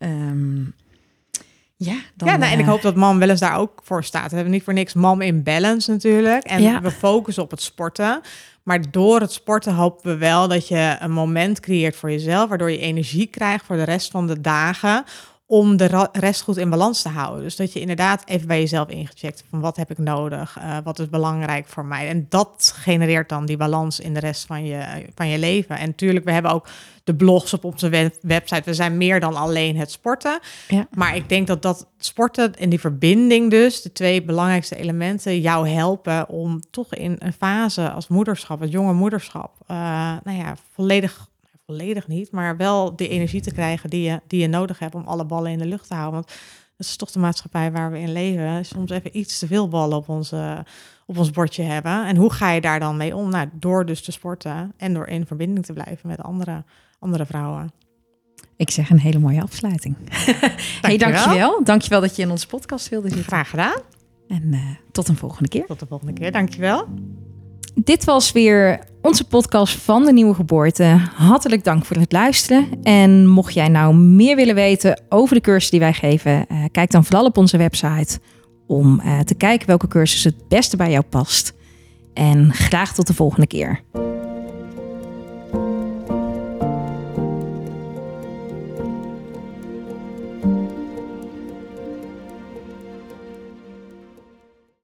[0.03, 0.61] Ehm,
[1.75, 4.03] ja, dan, ja, nou, en ik eh, hoop dat mam wel eens daar ook voor
[4.03, 4.29] staat.
[4.29, 6.43] We hebben niet voor niks mam in balance natuurlijk.
[6.43, 6.81] En Ja.
[6.81, 8.21] we focussen op het sporten.
[8.63, 12.71] Maar door het sporten hopen we wel dat je een moment creëert voor jezelf, waardoor
[12.71, 15.03] je energie krijgt voor de rest van de dagen
[15.53, 17.43] om de rest goed in balans te houden.
[17.43, 20.99] Dus dat je inderdaad even bij jezelf ingecheckt van wat heb ik nodig, Eh, wat
[20.99, 22.07] is belangrijk voor mij.
[22.07, 25.77] En dat genereert dan die balans in de rest van je, van je leven.
[25.77, 26.67] En natuurlijk, we hebben ook
[27.03, 28.61] de blogs op onze web- website.
[28.65, 30.39] We zijn meer dan alleen het sporten.
[30.67, 30.87] Ja.
[30.91, 35.69] Maar ik denk dat dat sporten en die verbinding dus, de twee belangrijkste elementen, jou
[35.69, 39.77] helpen om toch in een fase als moederschap, het jonge moederschap, eh,
[40.23, 41.27] nou ja, volledig,
[41.65, 45.03] volledig niet, maar wel die energie te krijgen die je, die je nodig hebt om
[45.05, 46.13] alle ballen in de lucht te houden.
[46.13, 46.27] Want
[46.77, 48.65] dat is toch de maatschappij waar we in leven.
[48.65, 50.65] Soms even iets te veel ballen op, onze,
[51.05, 52.05] op ons bordje hebben.
[52.05, 53.29] En hoe ga je daar dan mee om?
[53.29, 56.63] Nou, door dus te sporten en door in verbinding te blijven met andere,
[56.99, 57.71] andere vrouwen.
[58.55, 59.95] Ik zeg een hele mooie afsluiting.
[60.81, 61.63] hey, dankjewel.
[61.63, 63.25] Dankjewel dat je in onze podcast wilde zitten.
[63.25, 63.81] Graag gedaan.
[64.27, 64.59] En eh,
[64.91, 65.65] tot een volgende keer.
[65.65, 66.31] Tot de volgende keer.
[66.31, 66.87] Dankjewel.
[67.75, 70.99] Dit was weer onze podcast van de Nieuwe Geboorte.
[71.15, 72.67] Hartelijk dank voor het luisteren.
[72.83, 76.91] En mocht jij nou meer willen weten over de cursus die wij geven, eh, kijk
[76.91, 78.19] dan vooral op onze website
[78.67, 81.53] om eh, te kijken welke cursus het beste bij jou past.
[82.13, 83.81] En graag tot de volgende keer.